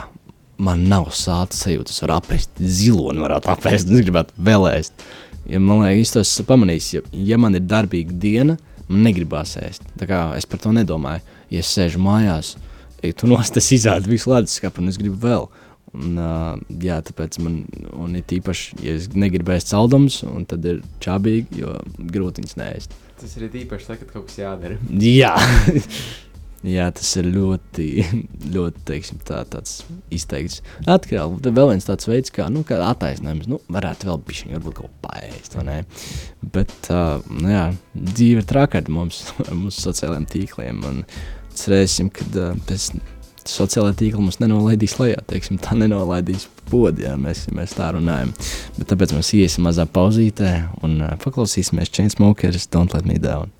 man 0.57 0.85
nav 0.87 1.09
sāta 1.15 1.57
sajūta, 1.57 1.91
es 1.91 2.03
varu 2.05 2.15
apēst 2.15 2.61
ziloni, 2.61 3.19
varētu 3.23 3.51
apēst, 3.51 3.91
es 3.91 4.05
gribētu 4.07 4.45
vēl 4.47 4.69
ēst. 4.71 5.07
Ja, 5.45 5.59
man 5.61 5.83
liekas, 5.83 6.07
es 6.07 6.13
to 6.15 6.23
esmu 6.23 6.47
pamanījis, 6.49 6.87
ja, 6.95 7.03
ja 7.33 7.37
man 7.41 7.57
ir 7.57 7.65
darbīga 7.67 8.15
diena, 8.21 8.55
man 8.87 9.03
negribās 9.05 9.57
ēst. 9.61 9.83
Tā 9.99 10.07
kā 10.09 10.21
es 10.37 10.47
par 10.49 10.61
to 10.63 10.71
nedomāju. 10.73 11.21
Ja 11.53 11.61
es 11.61 11.69
sēžu 11.75 12.01
mājās, 12.01 12.55
ja 13.03 13.13
tu 13.13 13.29
nost, 13.29 13.59
es 13.59 13.69
izādu 13.75 14.09
visu 14.09 14.31
leduskapu, 14.31 14.81
un 14.81 14.89
es 14.89 14.97
gribu 15.01 15.19
vēl. 15.27 15.45
Un, 15.95 16.19
uh, 16.19 16.75
jā, 16.83 16.99
tāpēc 17.07 17.39
man 17.43 17.61
ir 18.19 18.35
īpaši, 18.39 18.81
ja 18.83 18.97
es 18.99 19.07
negribu 19.15 19.55
ēst 19.55 19.71
saldumus, 19.71 20.19
tad 20.51 20.67
ir 20.67 20.83
čābīgi, 21.03 21.61
jo 21.63 21.77
grūti 22.11 22.43
viņas 22.43 22.59
neēst. 22.59 22.99
Tas 23.21 23.37
ir 23.39 23.47
īpaši, 23.47 23.87
tad, 23.87 24.03
kad 24.03 24.11
kaut 24.11 24.27
kas 24.27 24.41
jādara. 24.41 24.79
Jā, 24.91 25.33
Jā 26.65 26.87
tas 26.95 27.11
ir 27.19 27.27
ļoti, 27.29 27.85
ļoti 28.55 28.83
teiksim, 28.87 29.19
tā, 29.25 29.43
tāds 29.49 29.83
izteikts. 30.13 30.63
Atkal, 30.89 31.35
vēl 31.43 31.69
viens 31.75 31.85
tāds 31.85 32.07
veids, 32.09 32.33
kā, 32.33 32.47
nu, 32.49 32.63
kā 32.65 32.79
attaisnojums, 32.87 33.49
nu, 33.51 33.59
varētu 33.69 34.09
vēl 34.09 34.23
bišķiņ, 34.25 34.55
varbūt 34.57 34.77
kaut 34.79 34.89
ko 34.89 35.05
paēst? 35.05 35.59
Bet, 36.55 36.73
uh, 36.89 37.21
nu, 37.29 37.51
jā, 37.53 37.65
dzīve 37.93 38.41
ir 38.41 38.49
traka 38.49 38.81
ar 38.81 38.89
mums, 38.89 39.21
mūsu 39.61 39.91
sociālajiem 39.91 40.25
tīkliem, 40.31 40.81
un 40.89 41.03
cerēsim, 41.55 42.09
ka 42.13 42.25
uh, 42.31 42.57
pēc 42.65 42.89
sociālajā 43.49 43.97
tīklā 43.99 44.23
mums 44.23 44.39
nenolaidīs 44.41 44.97
lejā, 44.99 45.21
teiksim, 45.29 45.59
tā 45.61 45.77
nenolaidīs 45.77 46.47
podi, 46.69 47.05
ja 47.07 47.15
mēs, 47.19 47.45
mēs 47.55 47.77
tā 47.77 47.91
runājam. 47.95 48.33
Bet 48.77 48.89
tāpēc 48.91 49.15
mēs 49.17 49.33
iesim 49.37 49.67
mazā 49.69 49.87
pauzītē 49.89 50.55
un 50.85 50.97
uh, 51.01 51.13
paklausīsimies 51.23 51.93
Chainsmokers 51.93 52.69
Don't 52.73 52.97
Let 52.97 53.07
Me 53.09 53.21
Down. 53.21 53.54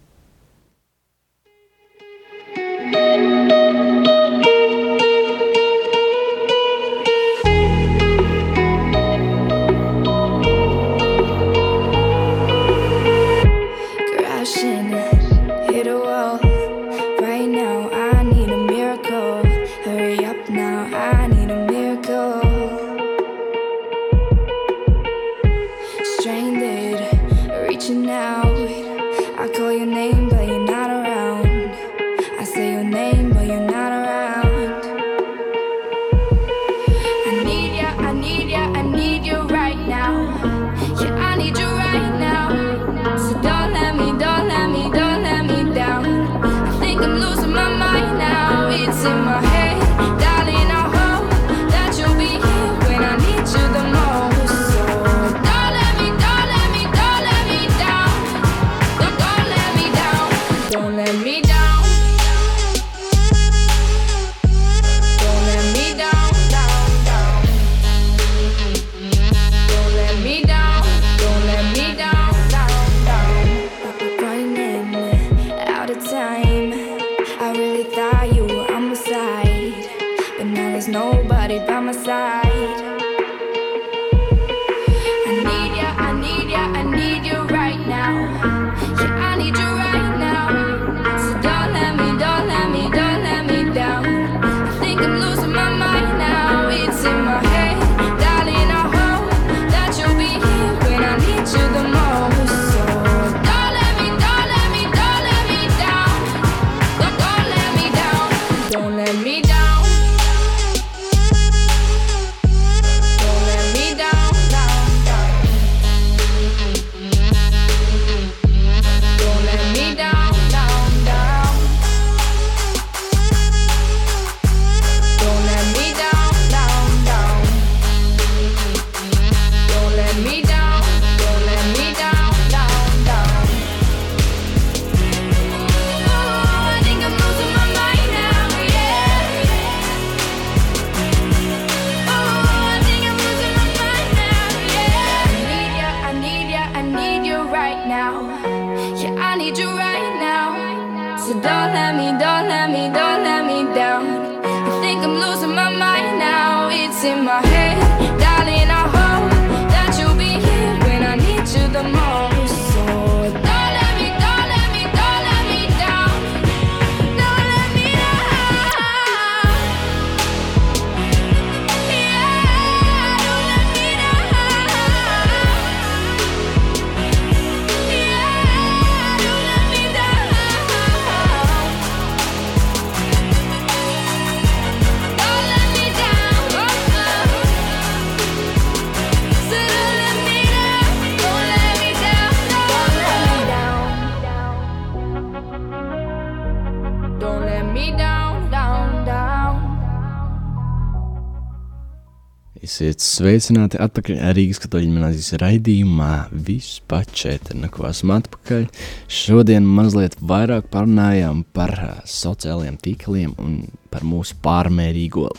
Esiet 202.76 203.00
sveicināti 203.00 203.78
atpakaļ 203.80 204.18
Rīgas 204.36 204.58
katoļu 204.60 204.90
gimnāzijas 204.90 205.38
raidījumā. 205.40 206.10
Viss 206.44 206.82
pačēt, 206.92 207.54
nu 207.56 207.70
esam 207.88 208.12
atpakaļ. 208.18 208.66
Šodien 209.08 209.64
mazliet 209.78 210.18
vairāk 210.20 210.68
parunājām 210.74 211.46
par 211.56 211.72
ā, 211.80 211.94
sociālajiem 212.04 212.76
tīkliem 212.84 213.38
un 213.40 213.54
par 213.94 214.04
mūsu 214.04 214.36
pārmērīgo 214.44 215.30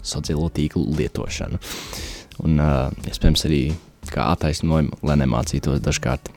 sociālo 0.00 0.48
tīklu 0.56 0.86
lietošanu. 0.96 1.60
Un, 2.48 2.56
uh, 2.64 2.88
iespējams, 3.04 3.44
arī 3.44 3.60
kā 4.08 4.30
attaisnojumu, 4.32 4.96
lai 5.04 5.20
nemācītos 5.20 5.84
dažkārt. 5.84 6.32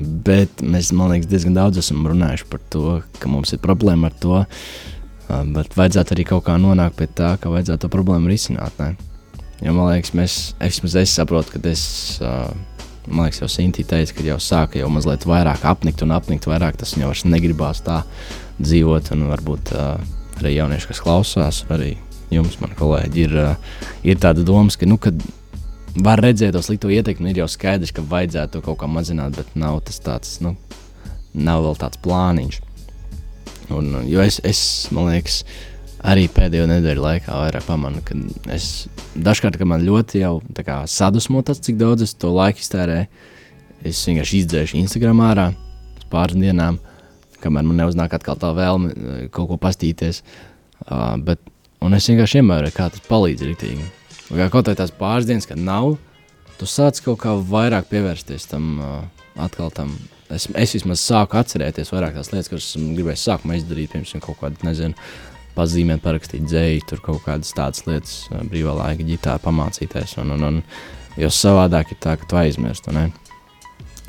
Bet 0.00 0.64
mēs, 0.64 0.94
man 0.96 1.12
liekas, 1.12 1.28
diezgan 1.28 1.60
daudz 1.60 1.84
esam 1.84 2.08
runājuši 2.08 2.48
par 2.48 2.64
to, 2.72 2.98
ka 3.20 3.28
mums 3.28 3.52
ir 3.52 3.60
problēma 3.60 4.08
ar 4.08 4.20
to. 4.24 4.42
Uh, 5.28 5.44
bet 5.52 5.76
vajadzētu 5.76 6.16
arī 6.16 6.30
kaut 6.32 6.48
kā 6.48 6.56
nonākt 6.56 7.02
pie 7.04 7.12
tā, 7.12 7.34
ka 7.36 7.52
vajadzētu 7.52 7.84
to 7.84 7.96
problēmu 8.00 8.32
risināt. 8.32 8.80
Ne? 8.80 9.11
Jo 9.62 9.74
man 9.76 9.92
liekas, 9.92 10.12
mēs, 10.18 10.36
es, 10.62 10.80
es 10.82 11.14
saprotu, 11.14 11.54
ka 11.54 11.60
es, 11.70 11.84
uh, 12.22 12.50
man 13.06 13.28
liekas, 13.28 13.42
jau 13.44 13.50
Sintīna 13.50 13.92
teica, 13.94 14.16
ka 14.16 14.24
jau 14.26 14.38
sāka 14.42 14.80
jau 14.80 14.88
mazliet 14.90 15.26
vairāk 15.28 15.66
apnikt 15.70 16.02
un 16.02 16.14
apnikt 16.16 16.48
vairāk. 16.50 16.80
Tas 16.80 16.96
jau 16.98 17.10
vairs 17.10 17.22
negribās 17.28 17.84
tā 17.86 18.00
dzīvot. 18.58 19.12
Un 19.14 19.28
varbūt 19.30 19.74
uh, 19.76 19.94
arī 20.40 20.56
jaunieši, 20.56 20.90
kas 20.90 21.02
klausās, 21.04 21.62
arī 21.70 21.94
jums, 22.32 22.58
man 22.62 22.74
kolēģi, 22.78 23.28
ir, 23.28 23.38
uh, 23.38 23.78
ir 24.08 24.18
tāda 24.18 24.42
doma, 24.46 24.72
ka, 24.74 24.88
nu, 24.88 24.98
kad 24.98 25.22
var 26.02 26.22
redzēt 26.24 26.56
to 26.56 26.62
slikto 26.64 26.90
ietekmi, 26.90 27.30
ir 27.30 27.42
jau 27.42 27.48
skaidrs, 27.50 27.92
ka 27.94 28.04
vajadzētu 28.08 28.56
to 28.56 28.66
kaut 28.66 28.80
kā 28.80 28.88
mazināt, 28.90 29.36
bet 29.36 29.54
nav 29.58 29.82
tas 29.86 30.00
tāds, 30.02 30.38
nu, 30.44 30.56
nav 31.34 31.62
vēl 31.66 31.78
tāds 31.80 32.00
plāniņš. 32.02 32.60
Un, 33.72 33.92
jo 34.08 34.24
es, 34.24 34.40
es, 34.44 34.62
man 34.92 35.12
liekas, 35.12 35.42
arī 36.02 36.26
pēdējo 36.32 36.66
nedēļu 36.70 37.02
laikā 37.02 37.36
vairāk 37.44 37.66
pamanu, 37.66 38.02
ka 38.06 38.16
es 38.54 38.86
dažkārt, 39.14 39.58
kad 39.60 39.68
man 39.70 39.84
ļoti 39.86 40.22
jau 40.22 40.38
sadusmo 40.90 41.42
tas, 41.46 41.62
cik 41.62 41.78
daudz 41.80 42.06
es 42.06 42.14
to 42.18 42.32
laiku 42.34 42.62
iztērēju, 42.62 43.06
es 43.86 44.02
vienkārši 44.08 44.42
izdzēšu 44.42 44.80
Instagram 44.82 45.22
ārā 45.24 45.50
pāris 46.12 46.38
dienām, 46.38 46.78
kamēr 47.42 47.66
man 47.66 47.80
neuznāk 47.80 48.14
atkal 48.18 48.38
tā 48.38 48.52
vēlme 48.56 48.92
eh, 48.92 49.24
kaut 49.32 49.50
ko 49.50 49.58
pastīties. 49.60 50.22
Uh, 50.82 51.14
bet, 51.22 51.38
un 51.82 51.94
es 51.94 52.08
vienkārši 52.10 52.40
iemēroju, 52.40 52.74
kā 52.74 52.88
tas 52.90 53.04
palīdz 53.06 53.44
rītīgi. 53.46 53.84
Kā 54.32 54.48
kaut 54.50 54.66
kā 54.66 54.74
tās 54.78 54.90
pāris 54.96 55.28
dienas, 55.28 55.46
kad 55.46 55.60
nav, 55.62 55.94
tu 56.58 56.66
sāc 56.66 56.98
kaut 57.04 57.20
kā 57.22 57.36
vairāk 57.36 57.86
pievērsties 57.90 58.48
tam 58.50 58.72
uh, 58.82 58.96
atkal 59.46 59.70
tam. 59.74 59.94
Es, 60.32 60.48
es 60.56 60.74
vismaz 60.74 61.02
sāku 61.04 61.38
atcerēties 61.38 61.92
vairāk 61.92 62.16
tās 62.16 62.32
lietas, 62.32 62.50
kuras 62.50 62.70
esmu 62.72 62.96
gribējis 62.96 63.26
sākumā 63.28 63.58
izdarīt, 63.58 63.92
piemēram, 63.92 64.24
kaut 64.24 64.40
kādu, 64.40 64.66
nezinu, 64.66 64.96
pazīmēt, 65.56 66.02
parakstīt 66.04 66.46
dzēju, 66.48 66.84
tur 66.88 67.02
kaut 67.04 67.22
kādas 67.26 67.52
tādas 67.56 67.84
lietas, 67.88 68.16
brīvā 68.50 68.74
laika 68.78 69.06
ģitāra 69.06 69.42
pamācīties. 69.44 70.16
Un, 70.22 70.34
un, 70.36 70.46
un, 70.48 70.60
jo 71.20 71.30
savādāk 71.32 71.94
ir 71.94 72.00
tā, 72.02 72.16
ka 72.20 72.28
tu 72.28 72.38
aizmirsti. 72.40 72.92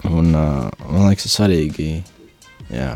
Un, 0.04 0.34
uh, 0.36 0.68
man 0.90 1.08
liekas, 1.08 1.28
ir 1.28 1.34
svarīgi, 1.34 1.88
jā, 2.74 2.92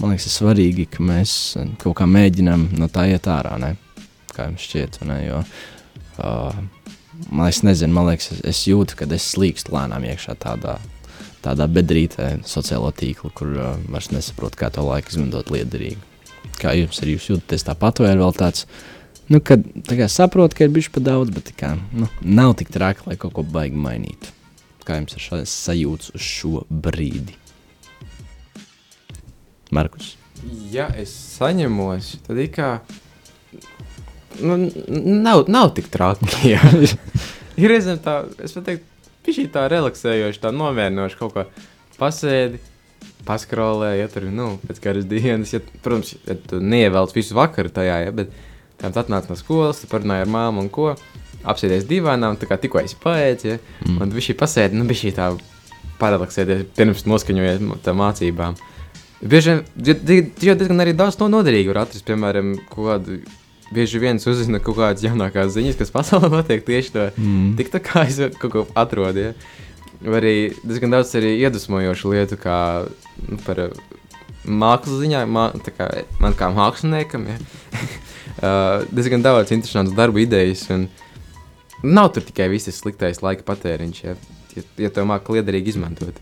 man 0.00 0.12
liekas, 0.12 0.28
ir 0.28 0.36
svarīgi, 0.36 0.88
ka 0.92 1.04
mēs 1.08 1.34
kaut 1.82 1.96
kā 2.00 2.08
mēģinām 2.08 2.70
no 2.80 2.88
tā 2.92 3.08
iet 3.12 3.28
ārā. 3.30 3.56
Ne? 3.60 3.74
Kā 4.32 4.48
jums 4.48 4.68
šķiet, 4.68 5.02
ne? 5.08 5.18
jo 5.26 5.42
uh, 5.42 6.62
man 7.28 7.46
liekas, 7.46 7.64
nezinu, 7.68 7.96
man 7.96 8.08
liekas, 8.12 8.32
es, 8.36 8.46
es 8.52 8.64
jūtu, 8.68 8.96
ka 9.00 9.08
es 9.12 9.32
slīkstu 9.34 9.76
lēnām 9.76 10.08
iekšā 10.12 10.38
tādā. 10.40 10.80
Tādā 11.42 11.66
bedrītē, 11.66 12.36
sociālo 12.46 12.92
tīklu, 12.94 13.32
kur 13.34 13.48
uh, 13.56 13.74
vairs 13.90 14.12
nesaprotu, 14.14 14.60
kā 14.60 14.68
to 14.70 14.84
laiku 14.86 15.10
izmantot 15.10 15.50
liederīgi 15.50 16.11
kā 16.62 16.74
jums 16.78 17.00
ir, 17.02 17.14
jūs 17.16 17.28
jūtaties 17.30 17.66
tāpat, 17.66 18.02
vai 18.04 18.12
ir 18.14 18.22
vēl 18.22 18.34
tāds, 18.38 18.66
nu, 19.32 19.40
kad 19.44 19.64
tā 19.88 19.98
kā 19.98 20.08
saprotu, 20.10 20.58
ka 20.58 20.66
ir 20.66 20.74
bijis 20.74 20.90
pa 20.92 21.02
daudz, 21.04 21.32
bet 21.34 21.52
kā, 21.58 21.74
nu, 21.96 22.08
nav 22.22 22.56
tik 22.60 22.72
traki, 22.74 23.06
lai 23.10 23.18
kaut 23.20 23.34
ko 23.36 23.44
baigi 23.46 23.78
mainītu. 23.78 24.32
Kā 24.86 24.98
jums 24.98 25.14
ir 25.14 25.22
šāds 25.22 25.52
sajūts 25.68 26.14
uz 26.16 26.26
šo 26.26 26.64
brīdi? 26.66 27.36
Markus. 29.72 30.16
Ja 30.72 30.88
es 30.98 31.12
saņemos, 31.38 32.16
tad 32.26 32.40
ir 32.42 32.50
kā. 32.52 32.70
Nu, 34.42 34.56
nav, 34.58 35.44
nav 35.52 35.70
tik 35.76 35.88
traki. 35.92 36.56
ir 37.60 37.70
reizēm 37.70 38.00
tā, 38.02 38.22
es 38.42 38.56
teiktu, 38.56 38.88
šī 39.32 39.46
tā 39.54 39.68
relaksējoša, 39.70 40.42
tā 40.42 40.52
nomierinoša 40.56 41.20
kaut 41.20 41.36
kā 41.36 41.46
pasēdi 41.98 42.58
paskrolē, 43.26 43.92
ja 44.00 44.08
tur 44.12 44.26
nu, 44.32 44.56
pēc 44.66 44.80
kādas 44.82 45.06
dienas, 45.08 45.52
ja, 45.54 45.60
protams, 45.84 46.14
ja 46.28 46.36
tu 46.36 46.60
neievelc 46.62 47.14
visu 47.16 47.36
vakaru 47.38 47.72
tajā, 47.74 48.00
ja, 48.06 48.14
bet 48.14 48.32
tam 48.80 48.94
atnāc 48.98 49.28
no 49.30 49.38
skolas, 49.38 49.84
parunāji 49.90 50.26
ar 50.26 50.32
māmu 50.32 50.64
un 50.64 50.70
ko, 50.72 50.92
apsēdies 51.48 51.86
divānā, 51.90 52.32
un 52.32 52.38
tā 52.40 52.48
kā 52.50 52.58
tikko 52.60 52.82
esi 52.82 52.98
paēdis, 53.02 53.48
ja, 53.48 53.60
mm. 53.86 54.00
un 54.02 54.14
viņš 54.16 54.32
ir 54.32 54.38
pasēdi, 54.40 54.78
nu, 54.78 54.86
bija 54.88 55.04
šī 55.04 55.14
tā 55.18 55.30
parelaksēties, 56.02 56.66
pirms 56.78 57.06
noskaņojies 57.06 57.62
mācībām. 57.98 58.58
Bieži 59.22 59.52
vien, 59.54 59.62
jo 60.42 60.56
diezgan 60.58 60.82
arī 60.82 60.96
daudz 60.98 61.14
to 61.18 61.28
noderīgi 61.30 61.70
var 61.70 61.84
atrast, 61.84 62.06
piemēram, 62.08 62.56
kaut 62.72 62.88
kādu 62.88 63.20
bieži 63.72 64.00
viens 64.02 64.26
uzzina 64.28 64.60
kaut 64.62 64.76
kādas 64.78 65.04
jaunākās 65.04 65.54
ziņas, 65.54 65.78
kas 65.80 65.92
pasaulē 65.94 66.30
notiek 66.36 66.64
tieši 66.66 66.94
to. 66.94 67.08
Mm. 67.16 67.52
Tik 67.60 67.72
tā 67.72 67.82
kā 67.84 68.06
es 68.08 68.20
kaut 68.40 68.52
ko 68.54 68.64
atrodu. 68.78 69.28
Ja. 69.28 69.60
Arī 70.02 70.50
diezgan 70.66 70.90
daudz 70.90 71.12
arī 71.18 71.36
iedvesmojošu 71.44 72.10
lietu, 72.10 72.38
kā 72.40 72.56
nu, 73.28 73.36
par 73.44 73.60
mākslas 74.42 74.98
ziņā, 75.02 75.20
mā, 75.30 75.44
kā, 75.76 75.86
man 76.22 76.34
kā 76.38 76.48
māksliniekam. 76.54 77.28
Ja. 77.30 77.36
uh, 77.38 78.86
diezgan 78.96 79.22
daudz 79.22 79.54
interesantu 79.54 79.94
darbu 79.98 80.24
idejas. 80.24 80.64
Un 80.74 80.88
nav 81.82 82.10
tur 82.14 82.26
tikai 82.26 82.48
viss 82.50 82.70
sliktais 82.74 83.22
laika 83.22 83.46
patēriņš, 83.46 84.00
ja, 84.02 84.16
ja, 84.56 84.64
ja 84.86 84.90
to 84.90 85.06
mākslinieki 85.06 85.38
liederīgi 85.38 85.76
izmantot. 85.76 86.18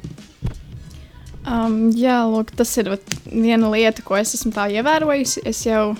Um, 1.49 1.89
jā, 1.97 2.21
lūk, 2.29 2.53
tas 2.53 2.75
ir 2.83 2.93
viena 3.25 3.73
lieta, 3.73 4.05
ko 4.05 4.19
es 4.21 4.35
esmu 4.37 4.53
ievērojusi. 4.77 5.47
Es 5.49 5.63
jau, 5.65 5.95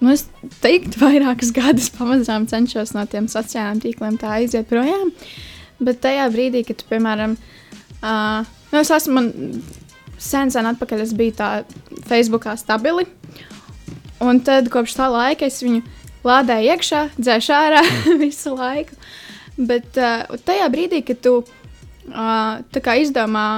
nu, 0.00 0.14
es 0.14 0.24
teiktu, 0.64 1.02
vairākus 1.04 1.52
gadus 1.52 1.92
pamazām 1.92 2.48
cenšos 2.48 2.96
no 2.96 3.04
tiem 3.04 3.28
sociālajiem 3.28 3.84
tīkliem 3.84 4.16
tā 4.16 4.38
aiziet 4.40 4.72
projām. 4.72 5.12
Uh, 5.12 5.36
Bet 5.78 6.00
tajā 6.02 6.26
brīdī, 6.34 6.64
kad, 6.66 6.82
piemēram, 6.90 7.36
uh, 8.02 8.48
nu, 8.72 8.80
es 8.80 8.90
esmu 8.94 9.22
sen, 10.18 10.50
sen 10.50 10.68
atpakaļ, 10.72 11.04
es 11.04 11.14
biju 11.16 11.36
tā 11.38 11.50
Facebookā 12.08 12.56
stabili. 12.58 13.06
Un 14.24 14.42
tad 14.42 14.70
kopš 14.72 14.96
tā 14.98 15.06
laika 15.12 15.46
es 15.46 15.60
viņu 15.62 15.84
lādēju 16.26 16.74
iekšā, 16.74 17.02
dzēšu 17.18 17.54
ārā 17.54 17.84
visu 18.24 18.56
laiku. 18.58 18.98
Bet 19.58 19.98
uh, 19.98 20.26
tajā 20.46 20.66
brīdī, 20.74 21.02
kad 21.06 21.22
tu 21.22 21.40
uh, 21.42 22.94
izdomā 22.98 23.48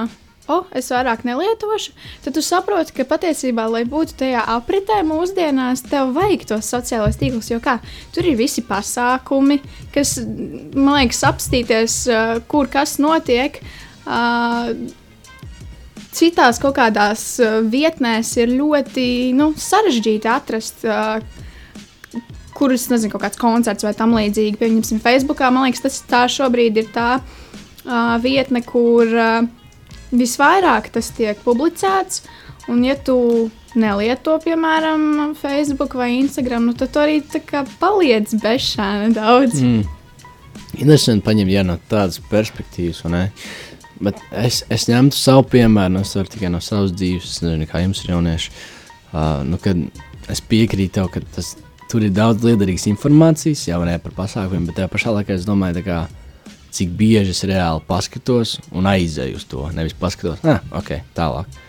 oh, 0.51 0.69
es 0.77 0.91
vairāk 0.93 1.25
nelietošu, 1.27 1.95
tad 2.25 2.37
tu 2.37 2.43
saproti, 2.45 2.95
ka 2.97 3.07
patiesībā, 3.09 3.67
lai 3.71 3.83
būtu 3.89 4.17
tajā 4.21 4.45
apritē 4.55 5.01
mūsdienās, 5.07 5.85
tev 5.89 6.13
vajag 6.17 6.47
tos 6.53 6.71
sociālos 6.73 7.19
tīklus. 7.21 7.51
Jo 7.53 7.61
kā, 7.63 7.79
tur 8.15 8.27
ir 8.27 8.39
visi 8.39 8.63
pasākumi, 8.67 9.61
kas, 9.95 10.17
man 10.75 10.97
liekas, 10.99 11.23
apstīties, 11.31 12.01
kur 12.51 12.71
kas 12.71 12.97
notiek. 13.01 13.61
Uh, 14.01 14.73
citās 16.15 16.59
kaut 16.61 16.75
kādās 16.77 17.23
vietnēs 17.71 18.33
ir 18.41 18.55
ļoti 18.57 19.05
nu, 19.37 19.51
sarežģīti 19.57 20.31
atrast. 20.31 20.85
Uh, 20.85 21.39
Kurus, 22.51 22.83
nezinu, 22.91 23.13
kaut 23.13 23.23
kāds 23.23 23.39
koncerts 23.39 23.85
vai 23.85 23.93
tam 23.97 24.11
līdzīgi. 24.13 24.59
Pieņemsim, 24.59 24.99
Facebookā. 25.01 25.47
Man 25.53 25.65
liekas, 25.65 25.81
tas 25.85 25.95
tā 26.05 26.25
šobrīd 26.29 26.75
ir 26.77 26.89
tā 26.93 27.07
uh, 27.17 28.17
vietne, 28.21 28.61
kur 28.61 29.07
uh, 29.07 29.47
visvairāk 30.11 30.91
tas 30.93 31.11
tiek 31.15 31.39
publicēts. 31.45 32.23
Un, 32.69 32.83
ja 32.85 32.95
tu 32.95 33.49
nelieto, 33.75 34.35
piemēram, 34.43 35.33
Facebook 35.39 35.95
vai 35.97 36.11
Instagram, 36.19 36.69
nu, 36.69 36.75
tad 36.77 36.97
arī 37.01 37.21
paliec 37.81 38.33
bešā 38.41 38.89
nedaudz. 39.07 39.63
Mm. 39.63 39.87
Interesanti 40.77 41.25
paņemt 41.25 41.51
ja, 41.51 41.63
no 41.67 41.77
tādas 41.91 42.21
perspektīvas. 42.31 43.03
Bet 44.01 44.21
es, 44.33 44.61
es 44.71 44.87
ņemtu 44.89 45.17
savu 45.17 45.43
piemēru, 45.51 45.97
no, 45.97 46.05
es 46.05 46.31
tikai 46.33 46.49
no 46.53 46.61
savas 46.63 46.93
dzīves. 46.95 47.35
Es 47.35 47.43
nezinu, 47.43 47.67
kā 47.69 47.83
jums 47.83 48.01
ir 48.05 48.15
jaunieši. 48.15 48.53
Uh, 49.11 49.41
nu, 49.45 49.59
es 50.31 50.41
piekrītu 50.47 50.95
tev, 50.95 51.11
ka 51.13 51.21
tas, 51.35 51.53
tur 51.91 52.05
ir 52.07 52.13
daudz 52.15 52.45
liederīgas 52.47 52.87
informācijas, 52.91 53.67
jau 53.67 53.81
ne 53.87 53.97
par 54.01 54.15
pasākumiem, 54.23 54.69
bet 54.69 54.79
tajā 54.79 54.91
pašā 54.91 55.13
laikā 55.17 55.35
es 55.35 55.45
domāju, 55.47 55.83
ka 55.85 56.05
cik 56.71 56.93
bieži 56.97 57.33
es 57.35 57.43
reāli 57.47 57.83
paskatos 57.87 58.57
un 58.71 58.87
aizēju 58.89 59.39
uz 59.39 59.47
to. 59.49 59.65
Nevis 59.75 59.95
paskatos, 59.97 60.43
ah, 60.47 60.61
ok, 60.77 61.01
tālāk. 61.17 61.59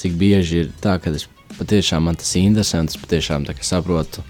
Cik 0.00 0.16
bieži 0.20 0.64
ir 0.64 0.70
tā, 0.82 0.98
ka 1.00 1.12
es 1.14 1.28
patiešām 1.58 2.08
man 2.08 2.18
tas 2.18 2.32
interesē, 2.40 2.82
un 2.82 2.90
es 2.90 3.00
patiešām 3.00 3.46
saprotu, 3.62 4.24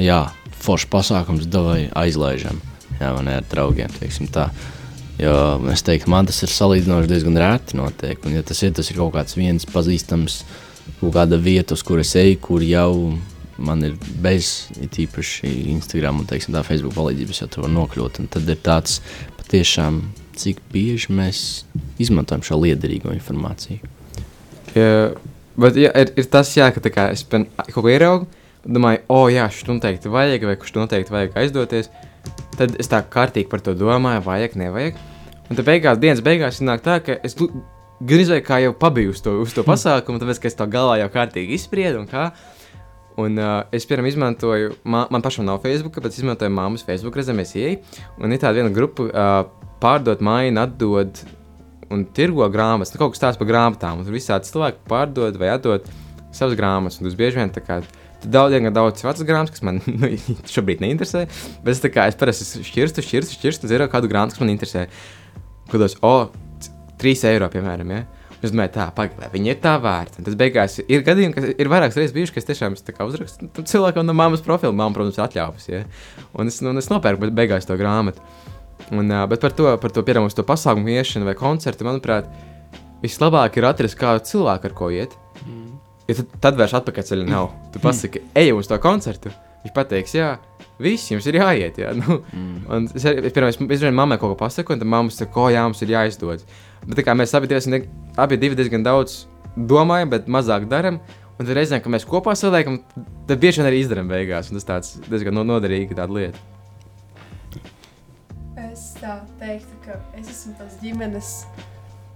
jā, 0.00 0.22
foršs 0.62 0.88
pasākums, 0.92 1.48
vai 1.52 1.88
aizlaižam, 1.96 2.60
jā, 2.98 3.12
man 3.14 3.30
ir 3.30 3.40
ar 3.40 3.48
draugiem, 3.50 3.92
teiksim 4.00 4.28
tā. 4.32 4.48
Jo 5.18 5.34
es 5.72 5.82
teiktu, 5.82 6.10
man 6.12 6.28
tas 6.30 6.38
ir 6.46 6.52
salīdzinoši 6.52 7.10
diezgan 7.10 7.40
rēti 7.40 7.78
notiek, 7.78 8.20
un 8.24 8.36
ja 8.38 8.44
tas 8.46 8.60
ir, 8.62 8.70
tas 8.76 8.86
ir 8.90 9.00
kaut 9.00 9.16
kāds 9.16 9.34
viens 9.34 9.66
pazīstams, 9.66 10.44
kaut 11.00 11.16
kāda 11.16 11.40
vieta, 11.42 11.74
uz 11.74 11.82
kuras 11.82 12.14
eju, 12.20 12.38
kur 12.44 12.62
jau 12.62 12.92
man 13.58 13.82
ir 13.82 13.96
bez 14.22 14.68
īpaši 14.78 15.50
Instagram 15.74 16.22
un 16.22 16.28
teiksim, 16.30 16.54
tā 16.54 16.62
Facebook 16.62 16.94
palīdzības, 16.94 17.42
jau 17.42 17.48
tur 17.50 17.66
var 17.66 17.74
nokļūt. 17.74 18.20
Un 18.22 18.30
tad 18.30 18.46
ir 18.46 18.60
tāds 18.62 19.00
patiešām, 19.48 20.02
cik 20.36 20.60
bieži 20.72 21.14
mēs 21.16 21.38
izmantojam 21.98 22.44
šo 22.44 22.60
liederīgo 22.60 23.14
informāciju. 23.16 23.80
Ja, 24.76 25.14
bet 25.56 25.78
ja, 25.80 25.92
ir, 25.96 26.12
ir 26.20 26.28
tas, 26.28 26.52
jā, 26.56 26.68
ka 26.74 26.84
kā 26.92 27.08
es 27.14 27.24
pen, 27.24 27.48
kaut 27.56 27.80
ko 27.80 27.88
ieraugu, 27.88 28.28
domāju, 28.68 29.00
o, 29.08 29.22
oh, 29.22 29.30
jā, 29.32 29.48
šis 29.48 29.70
noteikti 29.70 30.12
vajag, 30.12 30.44
vai 30.50 30.58
kurš 30.60 30.74
noteikti 30.76 31.14
vajag 31.14 31.40
aizdoties. 31.40 31.88
Tad 32.58 32.76
es 32.76 32.90
tā 32.90 33.00
kārtīgi 33.08 33.48
par 33.48 33.64
to 33.64 33.72
domāju, 33.78 34.20
vajag, 34.26 34.58
nevajag. 34.60 35.00
Un 35.48 35.56
tad 35.56 35.64
beigās, 35.64 35.98
dienas 36.02 36.20
beigās, 36.24 36.60
nāk 36.60 36.84
tā, 36.84 36.98
ka 37.00 37.16
es 37.24 37.38
gan 37.38 38.20
izvēlēju, 38.20 38.44
kā 38.44 38.60
jau 38.62 38.76
pabiju 38.76 39.14
uz 39.14 39.24
to, 39.24 39.38
uz 39.46 39.56
to 39.56 39.64
pasākumu, 39.70 40.20
tāpēc, 40.20 40.42
ka 40.42 40.52
es 40.52 40.58
to 40.58 40.68
galā 40.68 41.00
jau 41.00 41.08
kārtīgi 41.16 41.56
izspriedu 41.56 42.02
un 42.02 42.10
kā. 42.10 42.28
Un 43.18 43.38
uh, 43.40 43.64
es, 43.74 43.82
piemēram, 43.88 44.06
izmantoju, 44.12 44.76
man, 44.86 45.08
man 45.10 45.24
pašam 45.24 45.46
nav 45.48 45.58
Facebook, 45.64 45.96
bet 45.98 46.14
es 46.14 46.20
izmantoju 46.20 46.52
māmas 46.54 46.84
Facebook, 46.86 47.16
reizēm 47.18 47.42
es 47.42 47.54
ieeju. 47.58 47.80
Un 48.22 48.34
ir 48.34 48.38
tāda 48.38 48.60
viena 48.60 48.70
grupa, 48.74 49.08
uh, 49.08 49.70
pārdot 49.82 50.22
mainu, 50.24 50.62
atdod 50.62 51.22
un 51.90 52.04
tirgo 52.14 52.46
grāmatas. 52.52 52.92
Nu, 52.94 53.00
kaut 53.00 53.16
kas 53.16 53.24
tāds 53.24 53.40
par 53.40 53.48
grāmatām. 53.48 54.04
Tur 54.06 54.14
visādi 54.14 54.50
cilvēki 54.50 54.84
pārdod 54.90 55.38
vai 55.40 55.50
atdod 55.54 55.88
savas 56.34 56.54
grāmatas. 56.58 57.00
Un 57.00 57.08
tas 57.08 57.16
bieži 57.18 57.40
vien 57.40 57.54
tā 57.54 57.64
kā. 57.64 57.80
Daudz, 58.18 58.50
diezgan 58.50 58.74
daudz 58.74 59.04
vecas 59.06 59.26
grāmatas, 59.26 59.54
kas 59.54 59.62
man 59.66 59.78
nu, 60.02 60.10
šobrīd 60.50 60.82
neinteresē. 60.82 61.24
Bet 61.62 61.76
es, 61.76 61.82
kā, 61.94 62.08
es 62.10 62.18
parasti 62.18 62.64
šķirstu, 62.66 63.04
šķirstu, 63.06 63.38
šķirstu, 63.38 63.66
un 63.66 63.72
zinu, 63.72 63.86
kādu 63.92 64.10
grāmatu, 64.10 64.34
kas 64.34 64.42
man 64.42 64.50
interesē. 64.50 64.86
Kādos, 65.70 65.94
o, 66.02 66.14
oh, 66.26 66.72
3 66.98 67.28
eiro, 67.30 67.50
piemēram. 67.52 67.94
Ja? 67.94 68.17
Es 68.38 68.52
domāju, 68.52 68.70
tā, 68.76 68.84
pagaidi, 68.94 69.28
viņi 69.32 69.50
ir 69.50 69.56
tā 69.62 69.72
vērti. 69.82 70.22
Tas 70.22 70.36
beigās 70.38 70.76
ir 70.84 71.00
gadījumi, 71.06 71.34
ka 71.34 71.42
ir 71.58 71.70
vairākas 71.72 71.96
reizes 71.98 72.14
bijuši, 72.14 72.34
ka 72.36 72.38
es 72.38 72.46
tiešām 72.46 72.76
uzrakstu 72.78 73.48
nu, 73.48 73.64
cilvēkam 73.66 74.06
no 74.06 74.14
mammas 74.14 74.44
profila. 74.46 74.70
Māma, 74.70 74.94
protams, 74.94 75.18
atļāvusi. 75.24 75.72
Ja? 75.72 75.80
Un 76.38 76.52
es, 76.52 76.60
nu, 76.62 76.70
es 76.78 76.90
nopērku 76.92 77.32
beigās 77.34 77.66
to 77.66 77.74
grāmatu. 77.80 78.22
Un, 78.94 79.10
uh, 79.10 79.24
bet 79.30 79.42
par 79.42 79.56
to, 79.58 79.72
par 79.82 79.92
to 79.92 80.04
piemēram, 80.06 80.30
to 80.30 80.46
pasākumu 80.46 80.94
iešanu 80.94 81.26
vai 81.26 81.34
koncertu, 81.38 81.86
manuprāt, 81.88 82.30
vislabāk 83.02 83.58
ir 83.58 83.66
atrast 83.68 83.98
kādu 83.98 84.22
cilvēku, 84.30 84.70
ar 84.70 84.76
ko 84.78 84.92
iet. 84.94 85.18
Mm. 85.42 85.74
Ja 86.08 86.20
tad, 86.20 86.38
tad 86.46 86.62
vairs 86.62 86.76
atpakaļceļa 86.78 87.26
nav. 87.26 87.50
Tu 87.74 87.82
pasaki, 87.88 88.22
ej 88.38 88.54
uz 88.54 88.70
to 88.70 88.78
koncertu. 88.82 89.34
Viņš 89.64 89.74
pateiks, 89.74 90.14
jā, 90.14 90.36
viss 90.82 91.10
jums 91.10 91.26
ir 91.28 91.38
jāiet. 91.40 91.78
Jā. 91.82 91.92
Nu, 91.98 92.20
mm. 92.22 92.58
Un 92.74 92.88
es, 92.94 93.06
pirmā, 93.34 93.50
es, 93.52 93.58
es 93.58 93.86
mammai 93.94 94.18
kaut 94.20 94.34
ko 94.34 94.40
pasaku, 94.44 94.74
un 94.74 94.82
tad 94.82 94.90
mamma 94.90 95.14
saka, 95.14 95.32
ko 95.34 95.48
jā, 95.52 95.64
mums 95.66 95.82
ir 95.84 95.94
jāizdod. 95.94 96.44
Bet 96.86 97.02
kā 97.06 97.14
mēs 97.18 97.34
abi, 97.36 97.50
diezgan, 97.50 97.88
abi 98.18 98.38
divi 98.40 98.58
diezgan 98.58 98.86
daudz 98.86 99.24
domājam, 99.56 100.12
bet 100.14 100.28
mazāk 100.30 100.68
darām. 100.70 101.00
Un 101.38 101.46
tad 101.46 101.54
reizēm, 101.54 101.82
kad 101.82 101.94
mēs 101.94 102.06
kopā 102.06 102.34
saliekam, 102.38 102.80
tad 103.28 103.38
bieži 103.42 103.62
vien 103.62 103.70
arī 103.70 103.82
izdarām 103.84 104.10
beigās. 104.10 104.50
Tas 104.54 104.66
tāds 104.66 104.94
diezgan 105.06 105.38
noderīgi 105.46 105.98
lieta. 106.10 106.38
Es 108.68 108.94
tā 108.98 109.20
teiktu, 109.38 109.74
ka 109.84 109.98
es 110.18 110.30
esmu 110.30 110.56
tas 110.58 110.74
ģimenes 110.82 111.28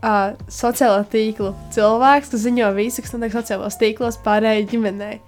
uh, 0.03 0.35
sociālo 0.51 1.03
tīklu 1.11 1.53
cilvēks, 1.75 2.33
kas 2.33 2.45
ziņo 2.45 2.71
visu, 2.77 3.03
kas 3.03 3.15
notiek 3.15 3.35
sociālos 3.37 3.79
tīklos 3.79 4.19
pārējai 4.27 4.67
ģimenei. 4.71 5.21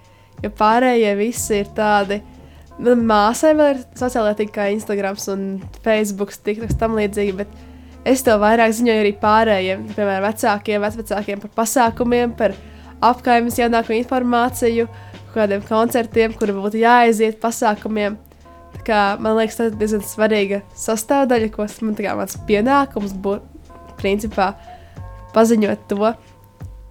Jo 0.42 0.50
pārējie 0.58 1.14
visi 1.18 1.62
ir 1.62 1.70
tādi. 1.76 2.18
Nu, 2.18 2.33
māsai 2.82 3.54
vēl 3.54 3.74
ir 3.74 3.82
sociālā 3.98 4.34
tīkla, 4.34 4.54
kā 4.54 4.68
Instagram 4.74 5.18
un 5.30 5.46
Facebook, 5.84 6.34
TikToks 6.34 6.78
tam 6.80 6.96
līdzīgi. 6.98 7.36
Bet 7.38 7.48
es 8.04 8.24
to 8.26 8.34
vairāk 8.40 8.74
ziņoju 8.74 9.04
arī 9.04 9.14
pārējiem, 9.20 9.88
piemēram, 9.94 10.26
vecākiem, 10.26 10.82
vecākiem 10.82 11.42
par 11.44 11.54
pasākumiem, 11.62 12.34
par 12.36 12.56
apgājumus, 13.04 13.58
jaunāko 13.60 13.94
informāciju, 13.94 14.88
kādiem 15.34 15.64
koncertiem, 15.68 16.34
kur 16.38 16.52
būtu 16.56 16.82
jāaiziet 16.82 17.40
pasākumiem. 17.42 18.18
Tā 18.74 18.84
kā, 18.86 19.00
man 19.22 19.38
liekas, 19.38 19.58
tas 19.58 19.70
ir 19.70 19.78
diezgan 19.78 20.02
svarīga 20.06 20.62
sastāvdaļa, 20.78 21.50
ko 21.54 21.66
man 21.86 21.98
kā 21.98 22.14
mans 22.18 22.38
pienākums 22.48 23.14
būtu 23.14 23.98
principā 24.00 24.52
paziņot 25.34 25.90
to. 25.90 26.14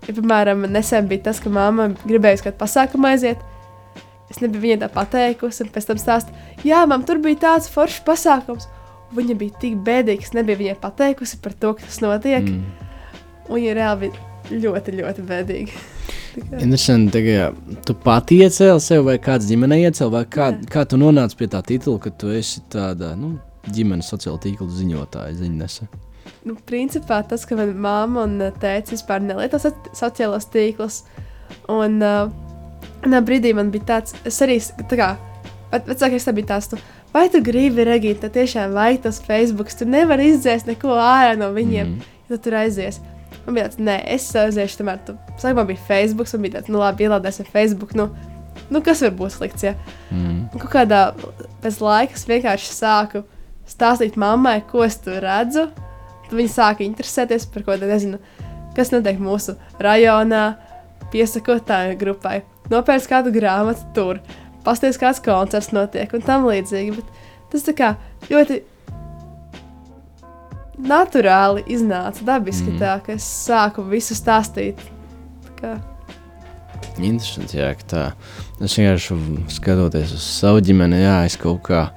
Ja, 0.04 0.12
piemēram, 0.12 0.66
nesen 0.72 1.08
bija 1.08 1.30
tas, 1.30 1.40
ka 1.44 1.52
mamma 1.52 1.92
gribēja 2.04 2.40
uz 2.40 2.46
kādu 2.48 2.60
pasākumu 2.60 3.12
aiziet. 3.12 3.44
Es 4.34 4.42
nebiju 4.42 4.64
viņai 4.64 4.80
tā 4.82 4.90
pateikusi, 4.90 5.62
un 5.62 5.72
pēc 5.74 5.92
tam 5.92 6.00
stāstīju, 6.02 6.66
jā, 6.66 6.82
man 6.90 7.06
tur 7.06 7.22
bija 7.22 7.44
tāds 7.44 7.70
foršs 7.70 8.02
pasākums. 8.08 8.66
Viņa 9.14 9.36
bija 9.38 9.60
tik 9.62 9.76
bēdīga, 9.86 10.26
ka 10.26 10.40
nebija 10.40 10.62
viņai 10.62 10.78
pateikusi 10.82 11.38
par 11.44 11.54
to, 11.62 11.76
kas 11.78 12.00
notiek. 12.02 12.48
Mm. 12.50 12.64
Un 13.46 13.60
viņa 13.60 13.76
reāli 13.78 14.08
bija 14.08 14.64
ļoti, 14.64 14.96
ļoti 14.98 15.26
bēdīga. 15.30 15.84
Interesanti, 16.58 17.22
ka 17.28 17.82
tu 17.86 17.94
pati 18.02 18.40
iecēli 18.42 18.82
sev, 18.82 19.04
vai 19.06 19.20
kāds 19.22 19.46
ģimenei 19.52 19.84
iecēli, 19.86 20.14
vai 20.16 20.24
kā, 20.26 20.50
Jā. 20.50 20.70
kā 20.74 20.86
tu 20.90 20.98
nonāci 20.98 21.38
pie 21.38 21.48
tā 21.54 21.62
titula, 21.66 22.02
ka 22.02 22.10
tu 22.10 22.32
esi 22.34 22.64
tāda 22.74 23.12
nu, 23.20 23.36
ģimenes 23.70 24.10
sociāla 24.10 24.42
tīkla 24.42 24.68
ziņotāja, 24.80 25.36
ziņnese. 25.44 25.88
Nu, 26.48 26.56
principā 26.68 27.22
tas, 27.28 27.46
ka 27.46 27.60
manā 27.60 27.76
māma 27.86 28.26
un 28.26 28.42
tēvs 28.64 28.96
vispār 28.96 29.22
nelieto 29.24 29.60
sociālos 29.62 30.50
tīklus. 30.52 31.04
Un 31.70 32.02
uh, 32.02 32.34
brīdī 33.04 33.54
man 33.56 33.72
bija 33.74 33.90
tāds, 33.94 34.18
es 34.28 34.40
arī 34.46 34.60
tā 34.90 35.00
kā 35.00 35.14
vecākais 35.74 36.30
bija 36.34 36.54
tāds. 36.56 36.74
Tu, 36.74 36.82
Vai 37.14 37.28
tu 37.30 37.44
gribi, 37.46 37.84
Regīta, 37.86 38.26
tiešām 38.34 38.72
vai 38.74 38.96
tas 38.98 39.20
Facebook, 39.22 39.70
tu 39.70 39.86
nevari 39.86 40.32
izdzēst 40.32 40.66
neko 40.66 40.96
ārā 40.98 41.36
no 41.38 41.52
viņiem, 41.54 41.92
mm. 41.92 42.16
ja 42.24 42.32
tu 42.32 42.40
tur 42.48 42.56
aizies. 42.58 42.98
Man 43.46 43.54
bija 43.54 43.68
tāds, 43.68 43.78
nē, 43.86 44.00
es 44.16 44.26
aiziešu, 44.34 44.80
tomēr 44.80 45.04
tu, 45.06 45.14
sākumā 45.38 45.68
bija 45.70 45.84
Facebook, 45.92 46.32
un 46.34 46.42
bija 46.42 46.56
tāds, 46.56 46.72
nu 46.74 46.82
labi, 46.82 47.06
ielādēsim 47.06 47.46
Facebook, 47.54 47.94
nu, 48.00 48.08
nu 48.74 48.82
kas 48.82 49.06
var 49.06 49.14
būt 49.20 49.36
slikts, 49.36 49.68
ja? 49.68 49.76
Mm. 50.10 50.48
Un 50.50 50.64
kaut 50.64 50.74
kādā 50.74 51.04
pēc 51.62 51.78
laika 51.86 52.18
es 52.18 52.26
vienkārši 52.32 52.74
sāku 52.74 53.22
stāstīt 53.70 54.18
mammai, 54.18 54.64
ko 54.66 54.82
es 54.82 54.98
tur 55.06 55.22
redzu, 55.22 55.68
Tad 56.34 56.40
viņi 56.40 56.50
sāka 56.50 56.82
interesēties 56.82 57.44
par 57.54 57.62
ko 57.66 57.76
tādu, 57.76 57.92
nezinu, 57.92 58.18
kas 58.74 58.90
notiek 58.90 59.20
mūsu 59.22 59.54
rajonā, 59.84 60.56
piesakot 61.14 61.62
tā 61.68 61.84
grupai. 62.00 62.40
Nopērts 62.72 63.10
kādu 63.12 63.34
grāmatu 63.36 63.88
tur, 63.96 64.22
pasties 64.64 65.00
kāds 65.02 65.20
koncerts 65.24 65.74
notiek 65.76 66.14
un 66.16 66.24
tam 66.24 66.48
līdzīgi. 66.48 66.96
Bet 67.00 67.52
tas 67.52 67.66
tā 67.68 67.76
kā 67.78 67.90
ļoti 68.30 68.62
naturāli 70.84 71.64
iznāca, 71.72 72.24
dabiski 72.28 72.74
mm. 72.74 72.80
tā, 72.82 72.98
ka 73.06 73.16
es 73.18 73.28
sāku 73.46 73.86
visu 73.88 74.16
stāstīt. 74.18 74.80
Interesanti, 77.00 77.58
jā, 77.58 77.72
ka 77.80 77.90
tā. 77.90 78.04
Es 78.64 78.76
vienkārši 78.78 79.18
skatoties 79.54 80.14
uz 80.16 80.26
savu 80.26 80.62
ģimeni, 80.64 81.02
jā, 81.04 81.18
es 81.28 81.38
kaut 81.40 81.64
kā 81.68 81.88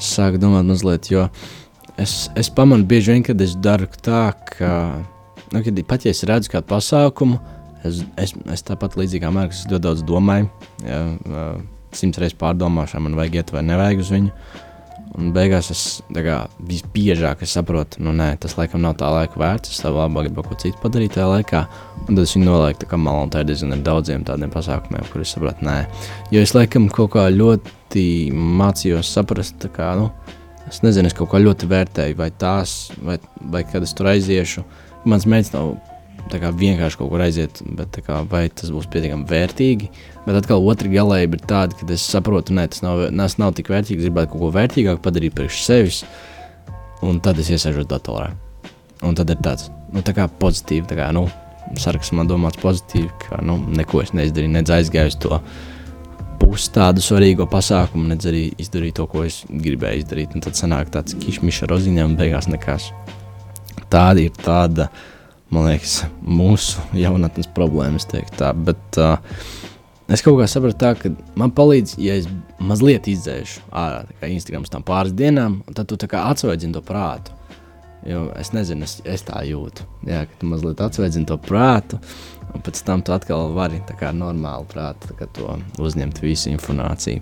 sāku 0.00 0.40
domāt 0.40 0.68
mazliet, 0.68 1.10
jo 1.12 1.26
es, 2.00 2.28
es 2.38 2.50
pamanu 2.54 2.86
bieži 2.88 3.14
vien, 3.14 3.24
kad 3.26 3.40
es 3.44 3.56
daru 3.60 3.88
tā, 4.00 4.30
ka, 4.56 4.72
nu, 5.52 5.62
kad, 5.64 5.82
pat 5.88 6.06
ja 6.06 6.14
es 6.14 6.24
redzu 6.28 6.54
kādu 6.54 6.70
pasākumu, 6.70 7.40
es, 7.84 8.02
es, 8.20 8.34
es 8.52 8.66
tāpat 8.66 8.96
līdzīgā 9.00 9.30
mērā, 9.34 9.52
es 9.52 9.66
ļoti 9.68 9.84
daudz 9.86 10.02
domāju, 10.08 10.50
ja, 10.86 11.04
simts 11.96 12.20
reizes 12.22 12.38
pārdomāšu, 12.40 13.00
man 13.02 13.18
vajag 13.18 13.40
iet 13.40 13.54
vai 13.54 13.64
nevajag 13.66 14.02
uz 14.02 14.12
viņu. 14.14 14.34
Un 15.18 15.32
beigās 15.34 15.72
es 15.74 15.80
kā, 16.14 16.36
visbiežāk 16.62 17.40
es 17.42 17.56
saprotu, 17.56 17.98
nu, 18.06 18.12
nē, 18.14 18.28
tas 18.38 18.54
laikam 18.54 18.84
nav 18.84 18.94
tā 19.00 19.08
laika 19.10 19.40
vērts. 19.42 19.72
Es 19.74 19.80
labāk 19.82 20.28
gribu 20.28 20.44
kaut 20.44 20.52
ko 20.52 20.58
citu 20.62 20.78
padarīt 20.78 21.16
tajā 21.16 21.26
laikā. 21.32 21.64
Un 22.04 22.12
tad 22.12 22.22
es 22.22 22.36
viņu 22.36 22.46
nolieku 22.46 22.84
tā 22.84 22.90
kā 22.92 23.00
malā, 23.00 23.24
un 23.26 23.32
tā 23.34 23.42
ir 23.42 23.48
diezgan 23.48 23.74
ar 23.74 23.82
daudziem 23.88 24.22
tādiem 24.28 24.52
pasākumiem, 24.54 25.08
kurus 25.10 25.34
saprotu, 25.34 25.66
nē. 25.66 25.80
Jo 26.30 26.44
es 26.46 26.54
laikam 26.54 26.86
kaut 26.94 27.16
kā 27.16 27.26
ļoti 27.34 28.04
mācījos 28.30 29.10
saprast, 29.10 29.66
kā, 29.74 29.96
nu, 29.98 30.12
Es 30.70 30.84
nezinu, 30.84 31.08
es 31.10 31.16
kaut 31.18 31.32
kā 31.32 31.40
ļoti 31.42 31.66
vērtēju, 31.66 32.14
vai 32.14 32.28
tās, 32.38 32.92
vai, 33.02 33.16
vai 33.50 33.64
kad 33.66 33.82
es 33.82 33.94
tur 33.96 34.06
aiziešu. 34.12 34.62
Mans 35.10 35.26
mērķis 35.26 35.54
nav 35.56 35.72
kā, 36.28 36.50
vienkārši 36.54 37.00
kaut 37.00 37.10
kur 37.12 37.24
aiziet, 37.24 37.62
bet 37.78 37.98
kā, 38.06 38.20
vai 38.30 38.44
tas 38.52 38.72
būs 38.74 38.88
pietiekami 38.92 39.26
vērtīgi. 39.30 39.90
Bet 40.26 40.40
atkal 40.42 40.66
otra 40.68 40.90
galējība 40.92 41.38
ir 41.38 41.46
tāda, 41.48 41.78
ka 41.78 41.88
es 41.94 42.04
saprotu, 42.06 42.54
ka 42.56 42.68
tas 42.70 42.84
nav, 42.84 43.06
tas 43.08 43.38
nav 43.40 43.56
tik 43.58 43.72
vērtīgi. 43.72 44.04
Gribētu 44.04 44.34
kaut 44.34 44.44
ko 44.44 44.52
vērtīgāku 44.58 45.04
padarīt 45.04 45.36
priekš 45.38 45.64
sevis, 45.66 46.04
un 47.06 47.20
tad 47.24 47.40
es 47.42 47.50
iesēžos 47.50 47.88
datorā. 47.90 48.30
Un 49.06 49.16
tad 49.16 49.32
ir 49.32 49.40
tāds 49.40 49.70
nu, 49.94 50.02
tā 50.04 50.14
kā 50.16 50.28
pozitīvi, 50.40 50.86
tā 50.90 50.98
kā, 50.98 51.08
nu, 51.16 51.24
saraksts 51.80 52.14
man 52.16 52.28
domāts 52.30 52.60
pozitīvi, 52.60 53.10
ka 53.24 53.40
nu, 53.46 53.58
neko 53.80 54.02
es 54.04 54.14
neizdarīju, 54.16 54.54
nedz 54.58 54.72
aizgāju 54.74 55.12
uz 55.12 55.18
to 55.22 55.40
pusi 56.40 56.72
tādu 56.74 57.02
svarīgu 57.04 57.46
pasākumu, 57.50 58.08
nedz 58.10 58.26
arī 58.30 58.42
izdarīt 58.60 58.96
to, 58.98 59.06
ko 59.10 59.24
es 59.26 59.42
gribēju 59.48 60.04
izdarīt. 60.04 60.34
Un 60.34 60.44
tad 60.44 60.58
sanāk 60.58 60.92
tāds 60.94 61.16
rozīnēm 61.70 62.12
un 62.12 62.18
beigās 62.18 62.48
nekas. 62.50 62.90
Tāda 63.90 64.22
ir 64.24 64.34
tāda, 64.38 64.88
man 65.54 65.66
liekas, 65.66 66.04
mūsu 66.22 66.82
jaunatnes 66.96 67.50
problēma, 67.54 68.00
tā. 68.38 68.52
Bet 68.54 69.00
uh, 69.00 69.18
es 70.10 70.22
kaut 70.24 70.38
kā 70.40 70.46
sapratu 70.50 70.78
tā, 70.80 70.94
ka 70.98 71.12
man 71.38 71.52
palīdz, 71.54 71.96
ja 72.02 72.16
es 72.20 72.28
mazliet 72.62 73.10
izdzēšu 73.10 73.66
ārā, 73.70 74.04
kā 74.20 74.30
Instagram 74.30 74.66
tam 74.70 74.86
pāris 74.86 75.14
dienām, 75.16 75.60
tad 75.74 75.90
tu 75.90 75.98
tā 76.00 76.10
kā 76.10 76.26
atsvaidzini 76.30 76.76
to 76.76 76.84
prātu. 76.86 77.36
Jo 78.06 78.30
es 78.40 78.54
nezinu, 78.56 78.86
es, 78.86 79.00
es 79.04 79.26
tā 79.26 79.42
jūtu. 79.44 79.84
Jā, 80.08 80.22
ka 80.28 80.38
tu 80.40 80.48
mazliet 80.48 80.80
atsveidzini 80.80 81.28
to 81.28 81.36
prātu, 81.42 81.98
un 82.54 82.62
pēc 82.64 82.80
tam 82.86 83.02
tu 83.04 83.12
atkal 83.12 83.50
vari 83.52 83.82
tā 83.88 83.98
kā 83.98 84.14
normāli 84.16 84.70
prātu 84.70 85.10
tā 85.10 85.18
kā 85.18 85.28
to 85.36 85.58
uzņemt 85.82 86.22
visu 86.24 86.48
informāciju. 86.54 87.20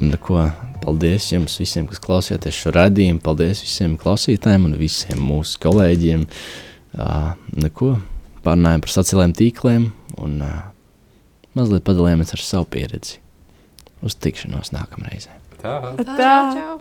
Un, 0.00 0.14
ko, 0.22 0.46
paldies 0.80 1.28
jums 1.28 1.58
visiem, 1.60 1.84
kas 1.90 2.00
klausījāties 2.00 2.56
šo 2.56 2.72
radījumu. 2.72 3.20
Paldies 3.22 3.60
visiem 3.66 3.98
klausītājiem 4.00 4.64
un 4.70 4.76
visiem 4.80 5.20
mūsu 5.20 5.60
kolēģiem. 5.60 6.24
Uh, 6.24 6.69
neko, 6.94 7.94
pārnājām 8.44 8.84
par 8.84 8.94
sociālajiem 8.94 9.34
tīkliem 9.38 9.88
un 10.20 10.38
uh, 10.44 10.60
mazliet 11.58 11.84
padalījāmies 11.86 12.34
ar 12.36 12.44
savu 12.44 12.68
pieredzi. 12.72 13.20
Uz 14.00 14.16
tikšanos 14.16 14.72
nākamreiz. 14.72 15.28
Tā. 15.60 15.76
Tā. 16.00 16.36
Čau! 16.56 16.80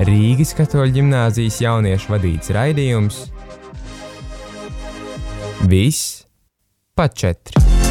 Rīgas 0.00 0.54
katoļu 0.56 0.96
ģimnāzijas 0.96 1.60
jauniešu 1.60 2.14
vadīts 2.14 2.52
raidījums 2.56 3.26
Viss 5.68 6.24
pa 6.96 7.08
četri. 7.08 7.89